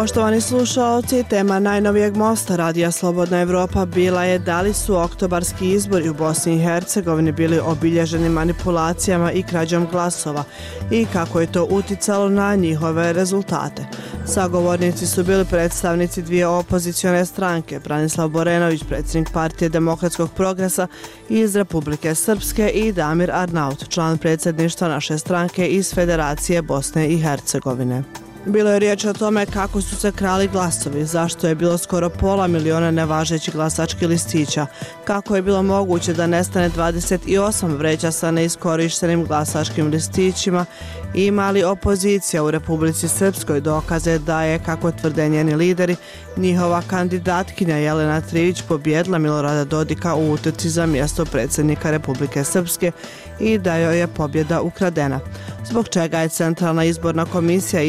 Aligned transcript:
Poštovani 0.00 0.40
slušalci, 0.40 1.24
tema 1.30 1.58
najnovijeg 1.58 2.16
mosta 2.16 2.56
Radija 2.56 2.90
Slobodna 2.90 3.40
Evropa 3.40 3.86
bila 3.86 4.24
je 4.24 4.38
da 4.38 4.60
li 4.60 4.74
su 4.74 4.96
oktobarski 4.96 5.70
izbori 5.70 6.08
u 6.08 6.14
Bosni 6.14 6.54
i 6.54 6.62
Hercegovini 6.62 7.32
bili 7.32 7.58
obilježeni 7.58 8.28
manipulacijama 8.28 9.32
i 9.32 9.42
krađom 9.42 9.86
glasova 9.90 10.44
i 10.90 11.06
kako 11.12 11.40
je 11.40 11.52
to 11.52 11.66
uticalo 11.70 12.28
na 12.28 12.54
njihove 12.54 13.12
rezultate. 13.12 13.86
Sagovornici 14.26 15.06
su 15.06 15.24
bili 15.24 15.44
predstavnici 15.44 16.22
dvije 16.22 16.46
opozicione 16.46 17.26
stranke, 17.26 17.80
Branislav 17.80 18.28
Borenović, 18.28 18.82
predsjednik 18.88 19.32
partije 19.32 19.68
Demokratskog 19.68 20.30
progresa 20.30 20.86
iz 21.28 21.56
Republike 21.56 22.14
Srpske 22.14 22.68
i 22.68 22.92
Damir 22.92 23.30
Arnaut, 23.32 23.88
član 23.88 24.18
predsjedništva 24.18 24.88
naše 24.88 25.18
stranke 25.18 25.68
iz 25.68 25.94
Federacije 25.94 26.62
Bosne 26.62 27.08
i 27.08 27.18
Hercegovine. 27.18 28.02
Bilo 28.46 28.70
je 28.70 28.78
riječ 28.78 29.04
o 29.04 29.12
tome 29.12 29.46
kako 29.46 29.80
su 29.80 29.96
se 29.96 30.12
krali 30.12 30.48
glasovi, 30.48 31.04
zašto 31.04 31.48
je 31.48 31.54
bilo 31.54 31.78
skoro 31.78 32.10
pola 32.10 32.46
miliona 32.46 32.90
nevažećih 32.90 33.54
glasačkih 33.54 34.08
listića, 34.08 34.66
kako 35.04 35.36
je 35.36 35.42
bilo 35.42 35.62
moguće 35.62 36.12
da 36.12 36.26
nestane 36.26 36.70
28 36.70 37.76
vreća 37.76 38.12
sa 38.12 38.30
neiskorištenim 38.30 39.24
glasačkim 39.24 39.86
listićima 39.86 40.64
i 41.14 41.26
imali 41.26 41.64
opozicija 41.64 42.44
u 42.44 42.50
Republici 42.50 43.08
Srpskoj 43.08 43.60
dokaze 43.60 44.18
da 44.18 44.42
je, 44.42 44.58
kako 44.58 44.92
tvrde 44.92 45.28
njeni 45.28 45.54
lideri, 45.54 45.96
njihova 46.36 46.82
kandidatkinja 46.86 47.76
Jelena 47.76 48.20
Trivić 48.20 48.62
pobjedla 48.62 49.18
Milorada 49.18 49.64
Dodika 49.64 50.14
u 50.14 50.32
utrci 50.32 50.70
za 50.70 50.86
mjesto 50.86 51.24
predsjednika 51.24 51.90
Republike 51.90 52.44
Srpske 52.44 52.92
i 53.40 53.58
da 53.58 53.76
joj 53.76 53.98
je 53.98 54.06
pobjeda 54.06 54.60
ukradena. 54.60 55.20
Zbog 55.64 55.88
čega 55.88 56.18
je 56.18 56.28
Centralna 56.28 56.84
izborna 56.84 57.24
komisija 57.24 57.82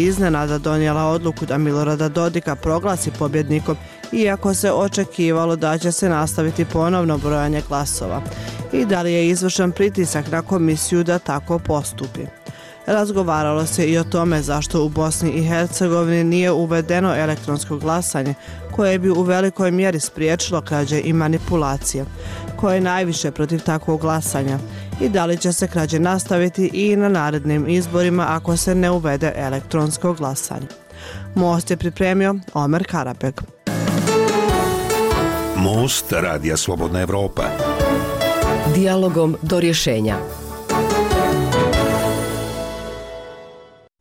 iznenada 0.44 0.58
donijela 0.58 1.06
odluku 1.06 1.46
da 1.46 1.58
Milorada 1.58 2.10
Dodika 2.10 2.56
proglasi 2.56 3.12
pobjednikom 3.12 3.78
iako 4.12 4.54
se 4.54 4.72
očekivalo 4.72 5.56
da 5.56 5.78
će 5.78 5.92
se 5.92 6.10
nastaviti 6.10 6.66
ponovno 6.66 7.18
brojanje 7.18 7.62
glasova 7.68 8.22
i 8.74 8.86
da 8.86 9.02
li 9.02 9.14
je 9.14 9.30
izvršen 9.30 9.72
pritisak 9.72 10.32
na 10.32 10.42
komisiju 10.42 11.04
da 11.04 11.20
tako 11.20 11.60
postupi. 11.60 12.22
Razgovaralo 12.86 13.66
se 13.66 13.86
i 13.86 13.98
o 13.98 14.04
tome 14.04 14.42
zašto 14.42 14.84
u 14.84 14.90
Bosni 14.90 15.32
i 15.32 15.44
Hercegovini 15.44 16.24
nije 16.24 16.52
uvedeno 16.52 17.16
elektronsko 17.16 17.78
glasanje 17.78 18.34
koje 18.72 19.00
bi 19.00 19.10
u 19.10 19.22
velikoj 19.22 19.72
mjeri 19.72 20.00
spriječilo 20.00 20.62
krađe 20.62 21.02
i 21.04 21.14
manipulacije, 21.14 22.06
koje 22.62 22.76
je 22.76 22.82
najviše 22.82 23.32
protiv 23.32 23.60
takvog 23.60 24.02
glasanja 24.02 24.60
i 25.02 25.10
da 25.10 25.26
li 25.26 25.38
će 25.38 25.54
se 25.54 25.68
krađe 25.68 26.00
nastaviti 26.00 26.70
i 26.74 26.96
na 26.96 27.10
narednim 27.10 27.70
izborima 27.70 28.26
ako 28.30 28.58
se 28.58 28.76
ne 28.76 28.92
uvede 28.92 29.34
elektronsko 29.36 30.14
glasanje. 30.14 30.68
Most 31.36 31.72
je 31.72 31.78
pripremio 31.78 32.36
Omer 32.54 32.86
Karapek. 32.88 33.42
Most 35.56 36.12
Radija 36.12 36.58
Slobodna 36.58 37.02
Evropa. 37.02 37.44
Dialogom 38.76 39.38
do 39.42 39.60
rješenja. 39.60 40.41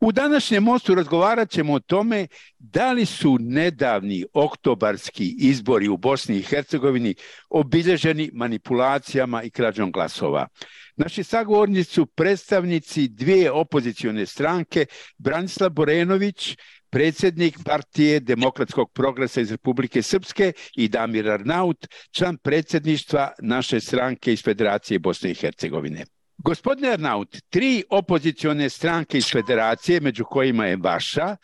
U 0.00 0.12
današnjem 0.12 0.62
mostu 0.62 0.94
razgovarat 0.94 1.50
ćemo 1.50 1.72
o 1.72 1.80
tome 1.80 2.26
da 2.58 2.92
li 2.92 3.06
su 3.06 3.38
nedavni 3.40 4.24
oktobarski 4.32 5.36
izbori 5.38 5.88
u 5.88 5.96
Bosni 5.96 6.36
i 6.36 6.42
Hercegovini 6.42 7.14
obilježeni 7.50 8.30
manipulacijama 8.32 9.42
i 9.42 9.50
krađom 9.50 9.92
glasova. 9.92 10.48
Naši 10.96 11.22
sagovornici 11.24 11.90
su 11.90 12.06
predstavnici 12.06 13.08
dvije 13.08 13.50
opozicione 13.50 14.26
stranke, 14.26 14.86
Branislav 15.18 15.70
Borenović, 15.70 16.56
predsjednik 16.90 17.58
partije 17.64 18.20
Demokratskog 18.20 18.92
progresa 18.92 19.40
iz 19.40 19.50
Republike 19.50 20.02
Srpske 20.02 20.52
i 20.76 20.88
Damir 20.88 21.30
Arnaut, 21.30 21.86
član 22.10 22.36
predsjedništva 22.36 23.32
naše 23.42 23.80
stranke 23.80 24.32
iz 24.32 24.42
Federacije 24.42 24.98
Bosne 24.98 25.30
i 25.30 25.34
Hercegovine. 25.34 26.04
Gospodine 26.42 26.88
Arnaut, 26.88 27.36
tri 27.50 27.84
opozicione 27.90 28.70
stranke 28.70 29.18
iz 29.18 29.26
federacije, 29.32 30.00
među 30.00 30.24
kojima 30.24 30.66
je 30.66 30.76
vaša, 30.76 31.36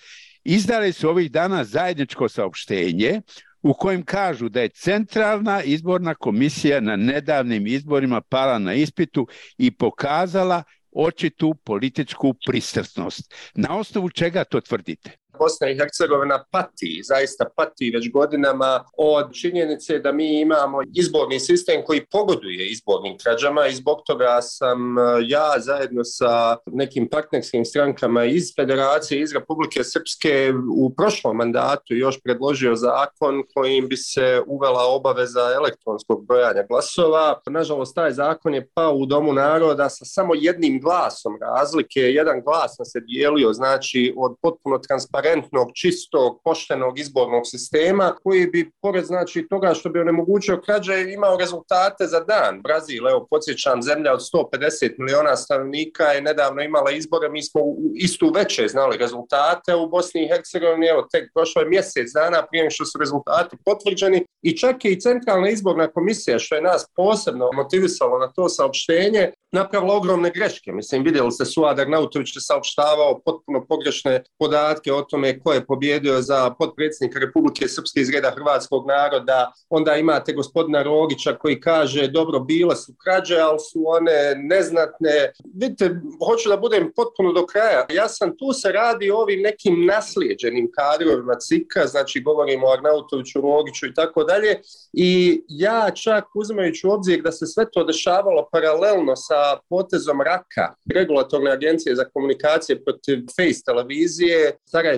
izdale 0.45 0.93
su 0.93 1.09
ovih 1.09 1.31
dana 1.31 1.65
zajedničko 1.65 2.29
saopštenje 2.29 3.21
u 3.63 3.75
kojem 3.75 4.05
kažu 4.05 4.49
da 4.49 4.61
je 4.61 4.69
centralna 4.69 5.63
izborna 5.63 6.15
komisija 6.15 6.81
na 6.81 6.97
nedavnim 6.97 7.67
izborima 7.67 8.21
pala 8.21 8.59
na 8.59 8.75
ispitu 8.75 9.27
i 9.59 9.71
pokazala 9.71 10.63
očitu 10.93 11.55
političku 11.65 12.35
pristrasnost. 12.47 13.35
Na 13.55 13.79
osnovu 13.79 14.11
čega 14.11 14.45
to 14.45 14.61
tvrdite? 14.61 15.11
Bosna 15.39 15.71
i 15.71 15.77
Hercegovina 15.77 16.45
pati, 16.51 17.01
zaista 17.05 17.45
pati 17.57 17.91
već 17.91 18.11
godinama 18.13 18.85
od 18.97 19.35
činjenice 19.35 19.99
da 19.99 20.13
mi 20.13 20.41
imamo 20.41 20.79
izborni 20.95 21.41
sistem 21.41 21.83
koji 21.85 22.07
pogoduje 22.07 22.71
izbornim 22.71 23.19
krađama 23.19 23.67
i 23.67 23.75
zbog 23.75 23.99
toga 24.07 24.39
sam 24.43 24.99
eh, 24.99 25.03
ja 25.27 25.55
zajedno 25.59 26.05
sa 26.05 26.57
nekim 26.67 27.09
partnerskim 27.09 27.65
strankama 27.65 28.25
iz 28.25 28.55
Federacije 28.57 29.21
iz 29.21 29.33
Republike 29.33 29.85
Srpske 29.85 30.53
u 30.77 30.95
prošlom 30.95 31.37
mandatu 31.37 31.95
još 31.95 32.21
predložio 32.25 32.77
zakon 32.77 33.43
kojim 33.55 33.89
bi 33.89 33.97
se 33.97 34.43
uvela 34.47 34.85
obaveza 34.87 35.53
elektronskog 35.57 36.27
brojanja 36.27 36.63
glasova. 36.69 37.41
Nažalost, 37.47 37.95
taj 37.95 38.13
zakon 38.13 38.55
je 38.55 38.69
pao 38.75 38.95
u 38.95 39.07
Domu 39.07 39.33
naroda 39.33 39.89
sa 39.89 40.05
samo 40.05 40.35
jednim 40.35 40.81
glasom 40.81 41.39
razlike. 41.41 42.01
Jedan 42.01 42.41
glas 42.41 42.79
nam 42.79 42.87
se 42.87 43.01
dijelio, 43.01 43.53
znači 43.53 44.15
od 44.17 44.37
potpuno 44.43 44.79
transparentnosti 44.79 45.26
transparentnog, 45.27 45.69
čistog, 45.75 46.41
poštenog 46.45 46.99
izbornog 46.99 47.43
sistema 47.45 48.15
koji 48.23 48.47
bi, 48.47 48.71
pored 48.83 49.05
znači 49.05 49.47
toga 49.51 49.75
što 49.75 49.91
bi 49.91 50.01
onemogućio 50.01 50.61
krađe, 50.65 51.13
imao 51.13 51.37
rezultate 51.37 52.07
za 52.07 52.21
dan. 52.21 52.63
Brazil, 52.63 53.09
evo, 53.09 53.27
podsjećam, 53.31 53.83
zemlja 53.83 54.13
od 54.13 54.21
150 54.21 54.95
miliona 54.99 55.37
stanovnika 55.37 56.05
je 56.05 56.23
nedavno 56.23 56.63
imala 56.63 56.91
izbore, 56.91 57.29
mi 57.29 57.43
smo 57.43 57.61
u 57.61 57.77
istu 57.95 58.33
veće 58.35 58.69
znali 58.69 58.97
rezultate 58.97 59.75
u 59.75 59.89
Bosni 59.89 60.25
i 60.25 60.29
Hercegovini, 60.29 60.87
evo, 60.87 61.07
tek 61.13 61.31
prošlo 61.35 61.63
je 61.63 61.69
mjesec 61.69 62.13
dana 62.15 62.47
prije 62.51 62.71
što 62.71 62.85
su 62.85 62.99
rezultati 62.99 63.57
potvrđeni 63.65 64.25
i 64.43 64.57
čak 64.57 64.85
je 64.85 64.93
i 64.93 65.01
centralna 65.01 65.49
izborna 65.51 65.87
komisija, 65.87 66.39
što 66.39 66.55
je 66.55 66.63
nas 66.63 66.87
posebno 66.97 67.51
motivisalo 67.53 68.19
na 68.19 68.33
to 68.33 68.49
saopštenje, 68.49 69.33
napravila 69.53 69.95
ogromne 69.95 70.31
greške. 70.31 70.73
Mislim, 70.73 71.05
vidjeli 71.05 71.33
ste 71.33 71.45
Suadar 71.45 71.87
Arnautović 71.87 72.37
je 72.37 72.41
saopštavao 72.41 73.21
potpuno 73.25 73.67
pogrešne 73.69 74.23
podatke 74.39 74.93
o 74.93 75.03
tome 75.03 75.16
ko 75.45 75.53
je 75.53 75.67
pobjedio 75.67 76.23
za 76.23 76.51
podpredsjednika 76.59 77.19
Republike 77.19 77.69
Srpske 77.69 78.01
iz 78.01 78.11
reda 78.11 78.31
Hrvatskog 78.31 78.87
naroda. 78.87 79.53
Onda 79.71 79.97
imate 79.97 80.33
gospodina 80.33 80.83
Rogića 80.83 81.37
koji 81.39 81.61
kaže 81.61 82.09
dobro, 82.09 82.41
bile 82.41 82.77
su 82.77 82.93
krađe, 83.05 83.39
ali 83.39 83.59
su 83.59 83.85
one 83.87 84.35
neznatne. 84.37 85.33
Vidite, 85.55 86.01
hoću 86.27 86.49
da 86.49 86.57
budem 86.57 86.93
potpuno 86.97 87.33
do 87.33 87.47
kraja. 87.47 87.87
Ja 87.95 88.09
sam 88.09 88.37
tu 88.39 88.53
se 88.53 88.73
radi 88.73 89.11
o 89.11 89.17
ovim 89.17 89.41
nekim 89.43 89.87
naslijeđenim 89.87 90.71
kadrovima 90.79 91.35
CIKA, 91.35 91.87
znači 91.87 92.21
govorimo 92.21 92.67
o 92.67 92.73
Arnautoviću, 92.73 93.41
Rogiću 93.41 93.87
i 93.87 93.95
tako 93.95 94.25
dalje. 94.25 94.61
I 94.93 95.43
ja 95.49 95.91
čak 95.91 96.25
uzimajući 96.35 96.87
u 96.87 96.91
obzir 96.91 97.23
da 97.23 97.33
se 97.33 97.47
sve 97.47 97.65
to 97.73 97.85
dešavalo 97.85 98.49
paralelno 98.53 99.17
sa 99.17 99.59
potezom 99.69 100.21
raka 100.21 100.75
regulatorne 100.95 101.51
agencije 101.51 101.97
za 101.97 102.05
komunikacije 102.05 102.85
protiv 102.85 103.19
Face 103.37 103.63
televizije, 103.67 104.57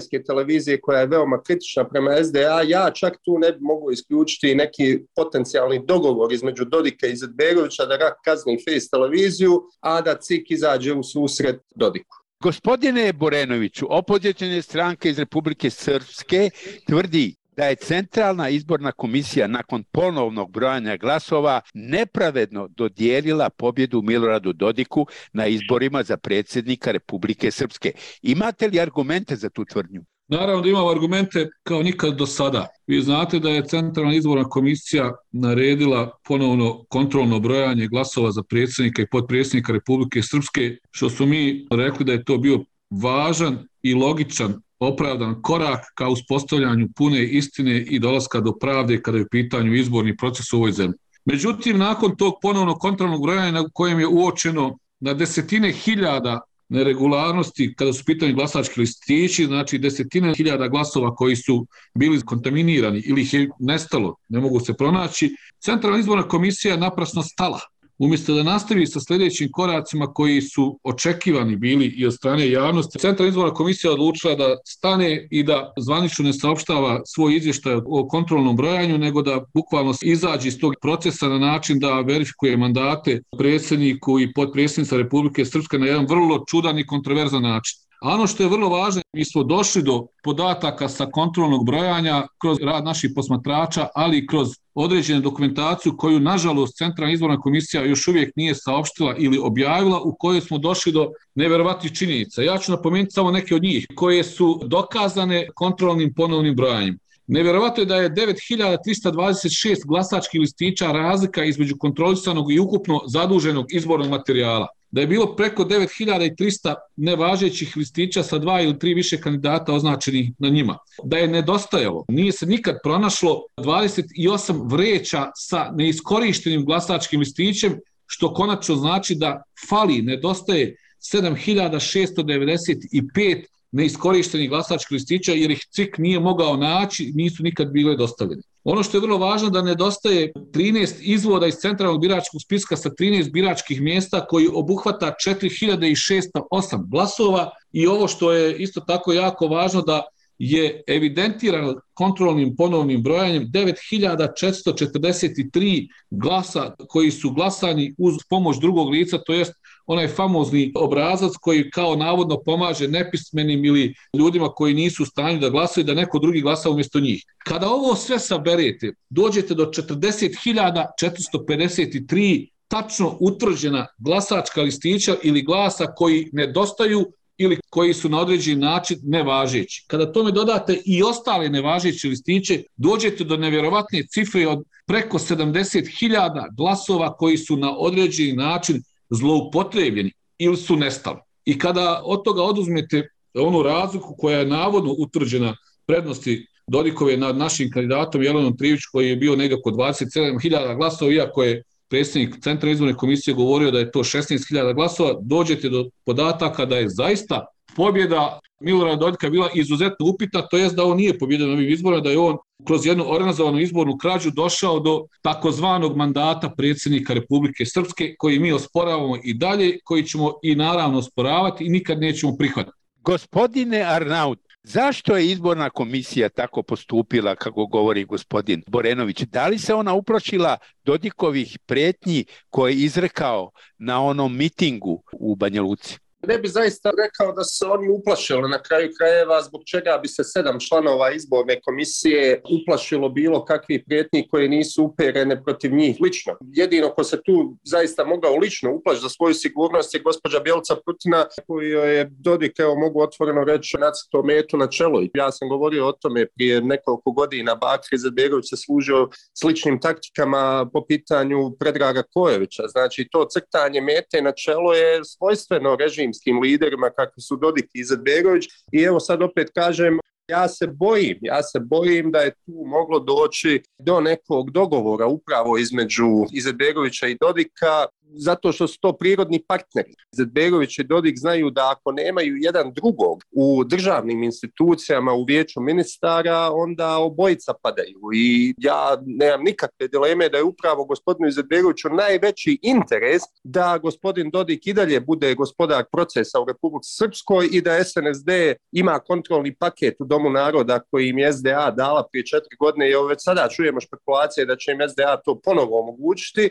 kineske 0.09 0.23
televizije 0.27 0.81
koja 0.81 1.01
je 1.01 1.07
veoma 1.07 1.43
kritična 1.43 1.89
prema 1.89 2.25
SDA, 2.25 2.63
ja 2.67 2.91
čak 2.91 3.19
tu 3.25 3.39
ne 3.39 3.53
bi 3.53 3.59
mogu 3.61 3.91
isključiti 3.91 4.55
neki 4.55 4.99
potencijalni 5.17 5.83
dogovor 5.87 6.33
između 6.33 6.65
Dodika 6.65 7.07
i 7.07 7.17
Zedberovića 7.17 7.87
da 7.87 7.97
rak 7.97 8.15
kazni 8.25 8.59
Face 8.65 8.89
televiziju, 8.91 9.63
a 9.81 10.01
da 10.01 10.19
CIK 10.21 10.51
izađe 10.51 10.93
u 10.93 11.03
susret 11.03 11.61
Dodiku. 11.75 12.17
Gospodine 12.41 13.13
Borenoviću, 13.13 13.87
opozicijne 13.91 14.63
stranke 14.63 15.11
iz 15.11 15.19
Republike 15.19 15.71
Srpske 15.71 16.51
tvrdi 16.87 17.35
da 17.59 17.65
je 17.65 17.77
centralna 17.77 18.49
izborna 18.49 18.93
komisija 18.93 19.47
nakon 19.47 19.85
ponovnog 19.93 20.53
brojanja 20.53 20.97
glasova 20.97 21.61
nepravedno 21.75 22.69
dodijelila 22.69 23.51
pobjedu 23.51 24.03
Miloradu 24.03 24.53
Dodiku 24.53 25.07
na 25.33 25.47
izborima 25.47 26.03
za 26.03 26.17
predsjednika 26.17 26.93
Republike 26.93 27.51
Srpske. 27.51 27.93
Imate 28.23 28.69
li 28.69 28.81
argumente 28.81 29.37
za 29.37 29.51
tu 29.51 29.65
tvrdnju? 29.65 30.05
Naravno 30.29 30.63
da 30.63 30.69
imamo 30.69 30.91
argumente 30.91 31.49
kao 31.63 31.83
nikad 31.83 32.17
do 32.17 32.27
sada. 32.27 32.67
Vi 32.87 33.01
znate 33.03 33.39
da 33.39 33.51
je 33.51 33.67
Centralna 33.67 34.15
izborna 34.15 34.45
komisija 34.45 35.13
naredila 35.33 36.19
ponovno 36.25 36.85
kontrolno 36.89 37.41
brojanje 37.41 37.87
glasova 37.87 38.31
za 38.31 38.43
predsjednika 38.43 39.03
i 39.03 39.09
podpredsjednika 39.11 39.73
Republike 39.73 40.23
Srpske, 40.23 40.77
što 40.91 41.11
su 41.11 41.27
mi 41.27 41.67
rekli 41.71 42.05
da 42.05 42.13
je 42.13 42.25
to 42.25 42.39
bio 42.39 42.65
važan 42.91 43.59
i 43.83 43.95
logičan 43.95 44.55
opravdan 44.81 45.43
korak 45.43 45.81
ka 45.95 46.09
uspostavljanju 46.09 46.89
pune 46.97 47.25
istine 47.25 47.81
i 47.81 47.99
dolaska 47.99 48.41
do 48.41 48.53
pravde 48.53 49.03
kada 49.03 49.19
je 49.19 49.25
u 49.25 49.29
pitanju 49.31 49.75
izborni 49.75 50.17
proces 50.17 50.53
u 50.53 50.57
ovoj 50.57 50.73
zemlji. 50.73 50.99
Međutim, 51.25 51.79
nakon 51.79 52.17
tog 52.17 52.35
ponovno 52.43 52.75
kontrolnog 52.75 53.23
brojanja 53.23 53.51
na 53.51 53.69
kojem 53.73 54.01
je 54.01 54.07
uočeno 54.07 54.79
na 55.01 55.15
desetine 55.15 55.73
hiljada 55.73 56.41
neregularnosti 56.69 57.75
kada 57.77 57.93
su 57.93 58.05
pitanje 58.05 58.33
glasački 58.33 58.81
listići, 58.81 59.47
znači 59.47 59.79
desetine 59.79 60.35
hiljada 60.35 60.69
glasova 60.69 61.15
koji 61.15 61.37
su 61.37 61.67
bili 61.95 62.21
kontaminirani 62.21 63.03
ili 63.07 63.23
ih 63.23 63.35
je 63.35 63.49
nestalo, 63.59 64.15
ne 64.29 64.41
mogu 64.41 64.61
se 64.61 64.75
pronaći, 64.75 65.37
Centralna 65.61 65.99
izborna 65.99 66.29
komisija 66.29 66.75
je 66.75 66.81
naprasno 66.81 67.23
stala 67.23 67.61
umjesto 67.99 68.35
da 68.35 68.43
nastavi 68.43 68.87
sa 68.87 69.01
sljedećim 69.01 69.49
koracima 69.53 70.07
koji 70.07 70.41
su 70.43 70.79
očekivani 70.85 71.57
bili 71.57 71.87
i 71.87 72.07
od 72.07 72.15
strane 72.15 72.51
javnosti, 72.51 72.99
Centralna 72.99 73.29
izborna 73.29 73.55
komisija 73.55 73.93
odlučila 73.93 74.35
da 74.35 74.57
stane 74.67 75.29
i 75.31 75.43
da 75.43 75.73
zvanično 75.79 76.25
ne 76.25 76.33
saopštava 76.33 77.01
svoj 77.07 77.37
izvještaj 77.37 77.75
o 77.87 78.09
kontrolnom 78.09 78.57
brojanju, 78.57 78.99
nego 78.99 79.23
da 79.23 79.45
bukvalno 79.55 79.95
izađe 80.03 80.49
iz 80.49 80.61
tog 80.61 80.75
procesa 80.83 81.29
na 81.29 81.39
način 81.39 81.79
da 81.79 82.01
verifikuje 82.01 82.57
mandate 82.57 83.21
predsjedniku 83.39 84.21
i 84.21 84.33
podpredsjednica 84.33 84.97
Republike 84.97 85.45
Srpske 85.45 85.79
na 85.79 85.87
jedan 85.87 86.07
vrlo 86.07 86.45
čudan 86.49 86.79
i 86.79 86.87
kontroverzan 86.87 87.43
način. 87.43 87.88
A 88.01 88.15
ono 88.15 88.27
što 88.27 88.43
je 88.43 88.49
vrlo 88.49 88.69
važno, 88.69 89.03
mi 89.13 89.25
smo 89.25 89.43
došli 89.43 89.83
do 89.83 90.07
podataka 90.23 90.89
sa 90.89 91.07
kontrolnog 91.07 91.67
brojanja 91.67 92.27
kroz 92.41 92.59
rad 92.63 92.85
naših 92.85 93.11
posmatrača, 93.15 93.89
ali 93.95 94.19
i 94.19 94.27
kroz 94.27 94.49
određenu 94.75 95.21
dokumentaciju 95.21 95.97
koju, 95.97 96.21
nažalost, 96.21 96.77
Centralna 96.77 97.13
izborna 97.13 97.41
komisija 97.41 97.85
još 97.85 98.09
uvijek 98.09 98.37
nije 98.37 98.55
saopštila 98.55 99.15
ili 99.19 99.39
objavila, 99.39 100.01
u 100.03 100.17
kojoj 100.19 100.41
smo 100.41 100.59
došli 100.59 100.93
do 100.93 101.11
neverovatnih 101.35 101.93
činjenica. 101.93 102.43
Ja 102.43 102.59
ću 102.59 102.73
napomenuti 102.73 103.11
samo 103.11 103.31
neke 103.31 103.55
od 103.55 103.63
njih, 103.63 103.87
koje 103.95 104.25
su 104.25 104.61
dokazane 104.65 105.49
kontrolnim 105.55 106.15
ponovnim 106.15 106.57
brojanjem. 106.57 106.99
Nevjerovato 107.27 107.81
je 107.81 107.85
da 107.85 107.97
je 107.97 108.11
9326 108.11 109.87
glasačkih 109.87 110.41
listića 110.41 110.93
razlika 110.93 111.45
između 111.45 111.77
kontrolisanog 111.79 112.53
i 112.53 112.59
ukupno 112.59 113.01
zaduženog 113.07 113.67
izbornog 113.71 114.09
materijala 114.09 114.67
da 114.91 115.01
je 115.01 115.07
bilo 115.07 115.37
preko 115.37 115.65
9300 115.65 116.75
nevažećih 116.97 117.77
listića 117.77 118.23
sa 118.23 118.39
dva 118.39 118.61
ili 118.61 118.79
tri 118.79 118.95
više 118.95 119.21
kandidata 119.21 119.75
označenih 119.75 120.31
na 120.39 120.49
njima. 120.49 120.79
Da 121.05 121.17
je 121.17 121.29
nedostajalo, 121.29 122.05
nije 122.09 122.33
se 122.33 122.47
nikad 122.47 122.77
pronašlo 122.83 123.43
28 123.57 124.73
vreća 124.73 125.31
sa 125.35 125.73
neiskorištenim 125.77 126.65
glasačkim 126.65 127.21
listićem, 127.21 127.79
što 128.07 128.35
konačno 128.35 128.77
znači 128.77 129.15
da 129.15 129.43
fali, 129.69 130.03
nedostaje 130.03 130.77
7695 131.13 133.45
neiskorištenih 133.73 134.49
glasačkih 134.49 134.93
listića 134.93 135.33
jer 135.33 135.51
ih 135.51 135.67
CIK 135.71 135.99
nije 135.99 136.21
mogao 136.21 136.57
naći, 136.57 137.13
nisu 137.15 137.43
nikad 137.43 137.73
bile 137.73 137.97
dostavljene. 137.97 138.43
Ono 138.71 138.83
što 138.83 138.97
je 138.97 139.01
vrlo 139.01 139.19
važno 139.19 139.51
da 139.51 139.63
nedostaje 139.63 140.33
13 140.37 140.95
izvoda 141.01 141.47
iz 141.47 141.55
centralnog 141.55 142.01
biračkog 142.01 142.43
spiska 142.43 142.77
sa 142.77 142.91
13 142.91 143.33
biračkih 143.33 143.81
mjesta 143.81 144.27
koji 144.27 144.49
obuhvata 144.55 145.15
4608 145.27 146.91
glasova 146.91 147.51
i 147.73 147.87
ovo 147.87 148.09
što 148.09 148.33
je 148.33 148.59
isto 148.59 148.81
tako 148.81 149.13
jako 149.13 149.47
važno 149.47 149.83
da 149.83 150.03
je 150.39 150.83
evidentirano 150.87 151.75
kontrolnim 151.95 152.57
ponovnim 152.57 153.03
brojanjem 153.03 153.51
9443 153.55 155.89
glasa 156.11 156.75
koji 156.89 157.11
su 157.11 157.31
glasani 157.31 157.95
uz 157.99 158.15
pomoć 158.31 158.57
drugog 158.61 158.89
lica, 158.89 159.19
to 159.19 159.33
jest 159.33 159.53
onaj 159.89 160.09
famozni 160.09 160.73
obrazac 160.75 161.33
koji 161.41 161.71
kao 161.71 161.97
navodno 161.97 162.39
pomaže 162.45 162.89
nepismenim 162.89 163.65
ili 163.65 163.95
ljudima 164.19 164.49
koji 164.49 164.75
nisu 164.75 165.03
u 165.03 165.07
stanju 165.07 165.39
da 165.39 165.51
glasaju, 165.51 165.85
da 165.85 165.95
neko 165.95 166.19
drugi 166.19 166.41
glasa 166.41 166.71
umjesto 166.71 167.01
njih. 167.01 167.25
Kada 167.39 167.69
ovo 167.69 167.95
sve 167.95 168.19
saberete, 168.19 168.93
dođete 169.11 169.55
do 169.55 169.65
40.453 169.65 172.49
tačno 172.69 173.17
utvrđena 173.21 173.87
glasačka 173.99 174.63
listića 174.63 175.17
ili 175.23 175.43
glasa 175.43 175.87
koji 175.87 176.31
nedostaju 176.33 177.13
ili 177.39 177.59
koji 177.71 177.95
su 177.95 178.09
na 178.09 178.21
određeni 178.21 178.61
način 178.61 178.99
nevažeći. 179.03 179.85
Kada 179.87 180.13
tome 180.13 180.33
dodate 180.33 180.81
i 180.85 181.03
ostale 181.03 181.49
nevažeće 181.49 182.09
listiće, 182.09 182.63
dođete 182.77 183.25
do 183.25 183.37
nevjerovatne 183.37 184.03
cifre 184.11 184.49
od 184.49 184.65
preko 184.87 185.19
70.000 185.19 186.57
glasova 186.57 187.17
koji 187.17 187.37
su 187.37 187.57
na 187.57 187.79
određeni 187.79 188.33
način 188.33 188.83
zloupotrebljeni 189.11 190.13
ili 190.39 190.57
su 190.57 190.77
nestali. 190.77 191.19
I 191.45 191.59
kada 191.59 192.03
od 192.05 192.25
toga 192.25 192.43
oduzmete 192.43 193.09
onu 193.35 193.63
razliku 193.63 194.15
koja 194.19 194.39
je 194.39 194.47
navodno 194.47 194.95
utvrđena 194.99 195.57
prednosti 195.87 196.47
Dodikove 196.67 197.17
nad 197.17 197.37
našim 197.37 197.71
kandidatom 197.71 198.23
Jelenom 198.23 198.57
Trivić 198.57 198.81
koji 198.93 199.09
je 199.09 199.17
bio 199.17 199.37
nekako 199.37 199.71
27.000 199.71 200.77
glasova, 200.77 201.13
iako 201.13 201.43
je 201.43 201.63
predsjednik 201.89 202.35
Centra 202.43 202.71
izborne 202.71 202.95
komisije 202.95 203.35
govorio 203.35 203.71
da 203.71 203.79
je 203.79 203.91
to 203.91 203.99
16.000 203.99 204.75
glasova, 204.75 205.15
dođete 205.21 205.69
do 205.69 205.89
podataka 206.05 206.67
da 206.67 206.77
je 206.77 206.89
zaista 206.89 207.47
pobjeda 207.77 208.39
Milorada 208.61 208.97
Dodika 208.97 209.31
bila 209.31 209.49
izuzetno 209.55 210.07
upitna, 210.07 210.43
to 210.43 210.57
jest 210.57 210.77
da 210.77 210.85
on 210.85 210.97
nije 210.97 211.19
pobjedio 211.19 211.47
na 211.47 211.53
ovim 211.53 211.73
izborima, 211.73 212.03
da 212.03 212.11
je 212.11 212.19
on 212.19 212.37
kroz 212.67 212.87
jednu 212.87 213.05
organizovanu 213.09 213.61
izbornu 213.61 213.97
krađu 213.97 214.31
došao 214.31 214.81
do 214.81 215.07
takozvanog 215.23 215.97
mandata 215.97 216.51
predsjednika 216.57 217.15
Republike 217.15 217.67
Srpske, 217.67 218.15
koji 218.19 218.39
mi 218.39 218.53
osporavamo 218.53 219.17
i 219.25 219.35
dalje, 219.35 219.79
koji 219.85 220.05
ćemo 220.05 220.33
i 220.43 220.55
naravno 220.55 220.99
osporavati 220.99 221.65
i 221.65 221.69
nikad 221.69 222.01
nećemo 222.01 222.37
prihvatiti. 222.37 222.77
Gospodine 222.97 223.83
Arnaut, 223.83 224.39
Zašto 224.63 225.17
je 225.17 225.27
izborna 225.27 225.71
komisija 225.71 226.29
tako 226.29 226.63
postupila, 226.63 227.35
kako 227.35 227.67
govori 227.67 228.05
gospodin 228.05 228.63
Borenović? 228.67 229.23
Da 229.23 229.47
li 229.49 229.59
se 229.59 229.75
ona 229.75 229.95
uprošila 229.95 230.57
Dodikovih 230.85 231.59
pretnji 231.67 232.25
koje 232.51 232.73
je 232.73 232.85
izrekao 232.85 233.51
na 233.79 234.03
onom 234.03 234.37
mitingu 234.37 235.03
u 235.13 235.37
Banja 235.37 235.63
Luci? 235.63 235.99
Ne 236.27 236.39
bi 236.39 236.49
zaista 236.49 236.91
rekao 237.05 237.33
da 237.33 237.45
se 237.45 237.67
oni 237.67 237.89
uplašili 237.89 238.51
na 238.51 238.63
kraju 238.63 238.91
krajeva 238.99 239.43
zbog 239.43 239.63
čega 239.67 239.99
bi 240.03 240.09
se 240.09 240.25
sedam 240.25 240.61
članova 240.61 241.13
izborne 241.13 241.61
komisije 241.61 242.43
uplašilo 242.63 243.09
bilo 243.09 243.45
kakvi 243.45 243.85
prijetnji 243.85 244.29
koje 244.29 244.49
nisu 244.49 244.85
uperene 244.85 245.45
protiv 245.45 245.75
njih 245.75 245.97
lično. 246.01 246.37
Jedino 246.41 246.89
ko 246.95 247.05
se 247.05 247.23
tu 247.23 247.57
zaista 247.65 248.05
mogao 248.05 248.37
lično 248.37 248.75
uplašiti 248.75 249.03
za 249.03 249.09
svoju 249.09 249.35
sigurnost 249.35 249.95
je 249.95 250.01
gospođa 250.01 250.41
Bjelca 250.41 250.77
Putina 250.87 251.27
koju 251.47 251.79
je 251.79 252.09
Dodik, 252.11 252.59
evo 252.59 252.75
mogu 252.75 253.03
otvoreno 253.03 253.45
reći, 253.45 253.77
nacrto 253.77 254.23
metu 254.23 254.57
na 254.57 254.67
čelo. 254.67 255.03
Ja 255.15 255.33
sam 255.33 255.49
govorio 255.49 255.87
o 255.87 255.93
tome 255.93 256.27
prije 256.27 256.61
nekoliko 256.63 257.13
godina. 257.13 257.55
Bakri 257.55 257.95
Izetbegović 257.95 258.51
se 258.51 258.57
služio 258.57 259.09
sličnim 259.35 259.81
taktikama 259.81 260.71
po 260.73 260.87
pitanju 260.87 261.57
Predraga 261.61 262.03
Kojevića. 262.15 262.63
Znači 262.69 263.09
to 263.13 263.27
crtanje 263.31 263.81
mete 263.81 264.23
na 264.23 264.33
čelo 264.33 264.75
je 264.75 265.05
svojstveno 265.05 265.77
režim 265.77 266.08
režimskim 266.09 266.41
liderima 266.41 266.91
kakvi 266.91 267.23
su 267.23 267.37
Dodik 267.37 267.65
i 267.75 267.81
Izetbegović. 267.81 268.45
I 268.73 268.83
evo 268.83 269.01
sad 269.01 269.23
opet 269.23 269.51
kažem 269.55 269.99
Ja 270.29 270.49
se 270.49 270.67
bojim, 270.67 271.19
ja 271.23 271.43
se 271.43 271.61
bojim 271.61 272.11
da 272.13 272.19
je 272.19 272.31
tu 272.31 272.53
moglo 272.67 272.99
doći 273.01 273.63
do 273.79 274.01
nekog 274.01 274.51
dogovora 274.51 275.07
upravo 275.07 275.59
između 275.59 276.05
Izetbegovića 276.33 277.07
i 277.07 277.17
Dodika 277.21 277.87
zato 278.15 278.53
što 278.53 278.69
su 278.69 278.79
to 278.81 278.93
prirodni 278.93 279.43
partneri. 279.49 279.95
Zetbegović 280.13 280.79
i 280.79 280.85
Dodik 280.85 281.19
znaju 281.19 281.51
da 281.51 281.71
ako 281.71 281.93
nemaju 281.93 282.37
jedan 282.37 282.73
drugog 282.73 283.25
u 283.31 283.65
državnim 283.65 284.23
institucijama, 284.23 285.13
u 285.13 285.25
vijeću 285.25 285.61
ministara, 285.61 286.51
onda 286.53 286.99
obojica 286.99 287.53
padaju. 287.63 288.01
I 288.15 288.55
ja 288.59 288.99
nemam 289.07 289.45
nikakve 289.45 289.89
dileme 289.89 290.29
da 290.29 290.37
je 290.37 290.43
upravo 290.43 290.85
gospodinu 290.85 291.31
Zetbegoviću 291.31 291.89
najveći 291.89 292.59
interes 292.63 293.23
da 293.45 293.79
gospodin 293.79 294.31
Dodik 294.31 294.67
i 294.67 294.73
dalje 294.73 295.01
bude 295.01 295.35
gospodar 295.35 295.85
procesa 295.93 296.41
u 296.41 296.45
Republici 296.45 296.91
Srpskoj 296.95 297.49
i 297.53 297.61
da 297.61 297.85
SNSD 297.85 298.29
ima 298.73 298.99
kontrolni 298.99 299.55
paket 299.55 300.01
u 300.01 300.05
Domu 300.05 300.31
naroda 300.31 300.81
koji 300.91 301.09
im 301.09 301.19
je 301.19 301.33
SDA 301.33 301.71
dala 301.71 302.09
prije 302.11 302.27
četiri 302.27 302.57
godine 302.59 302.91
i 302.91 302.95
već 303.09 303.19
sada 303.23 303.49
čujemo 303.49 303.81
špekulacije 303.81 304.47
da 304.47 304.57
će 304.57 304.73
im 304.73 304.79
SDA 304.89 305.17
to 305.25 305.41
ponovo 305.45 305.81
omogućiti. 305.81 306.51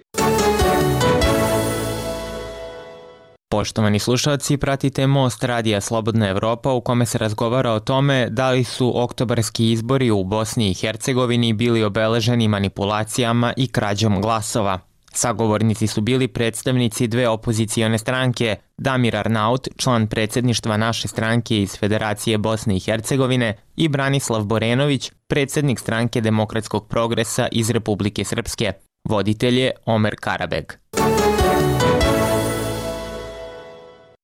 Poštovani 3.49 3.99
slušalci, 3.99 4.57
pratite 4.57 5.07
Most 5.07 5.43
Radija 5.43 5.81
Slobodna 5.81 6.29
Evropa 6.29 6.71
u 6.71 6.81
kome 6.81 7.05
se 7.05 7.17
razgovara 7.17 7.71
o 7.71 7.79
tome 7.79 8.27
da 8.29 8.51
li 8.51 8.63
su 8.63 9.03
oktobarski 9.03 9.71
izbori 9.71 10.11
u 10.11 10.23
Bosni 10.23 10.71
i 10.71 10.73
Hercegovini 10.73 11.53
bili 11.53 11.83
obeleženi 11.83 12.47
manipulacijama 12.47 13.53
i 13.57 13.67
krađom 13.67 14.21
glasova. 14.21 14.79
Sagovornici 15.13 15.87
su 15.87 16.01
bili 16.01 16.27
predstavnici 16.27 17.07
dve 17.07 17.27
opozicione 17.29 17.97
stranke, 17.97 18.55
Damir 18.77 19.15
Arnaut, 19.15 19.67
član 19.77 20.07
predsjedništva 20.07 20.77
naše 20.77 21.07
stranke 21.07 21.61
iz 21.61 21.77
Federacije 21.79 22.37
Bosne 22.37 22.75
i 22.75 22.79
Hercegovine 22.79 23.57
i 23.75 23.87
Branislav 23.87 24.43
Borenović, 24.43 25.11
predsjednik 25.27 25.79
stranke 25.79 26.21
Demokratskog 26.21 26.87
progresa 26.87 27.47
iz 27.51 27.69
Republike 27.69 28.23
Srpske. 28.23 28.73
Voditelj 29.09 29.59
je 29.59 29.71
Omer 29.85 30.15
Karabeg. 30.19 30.73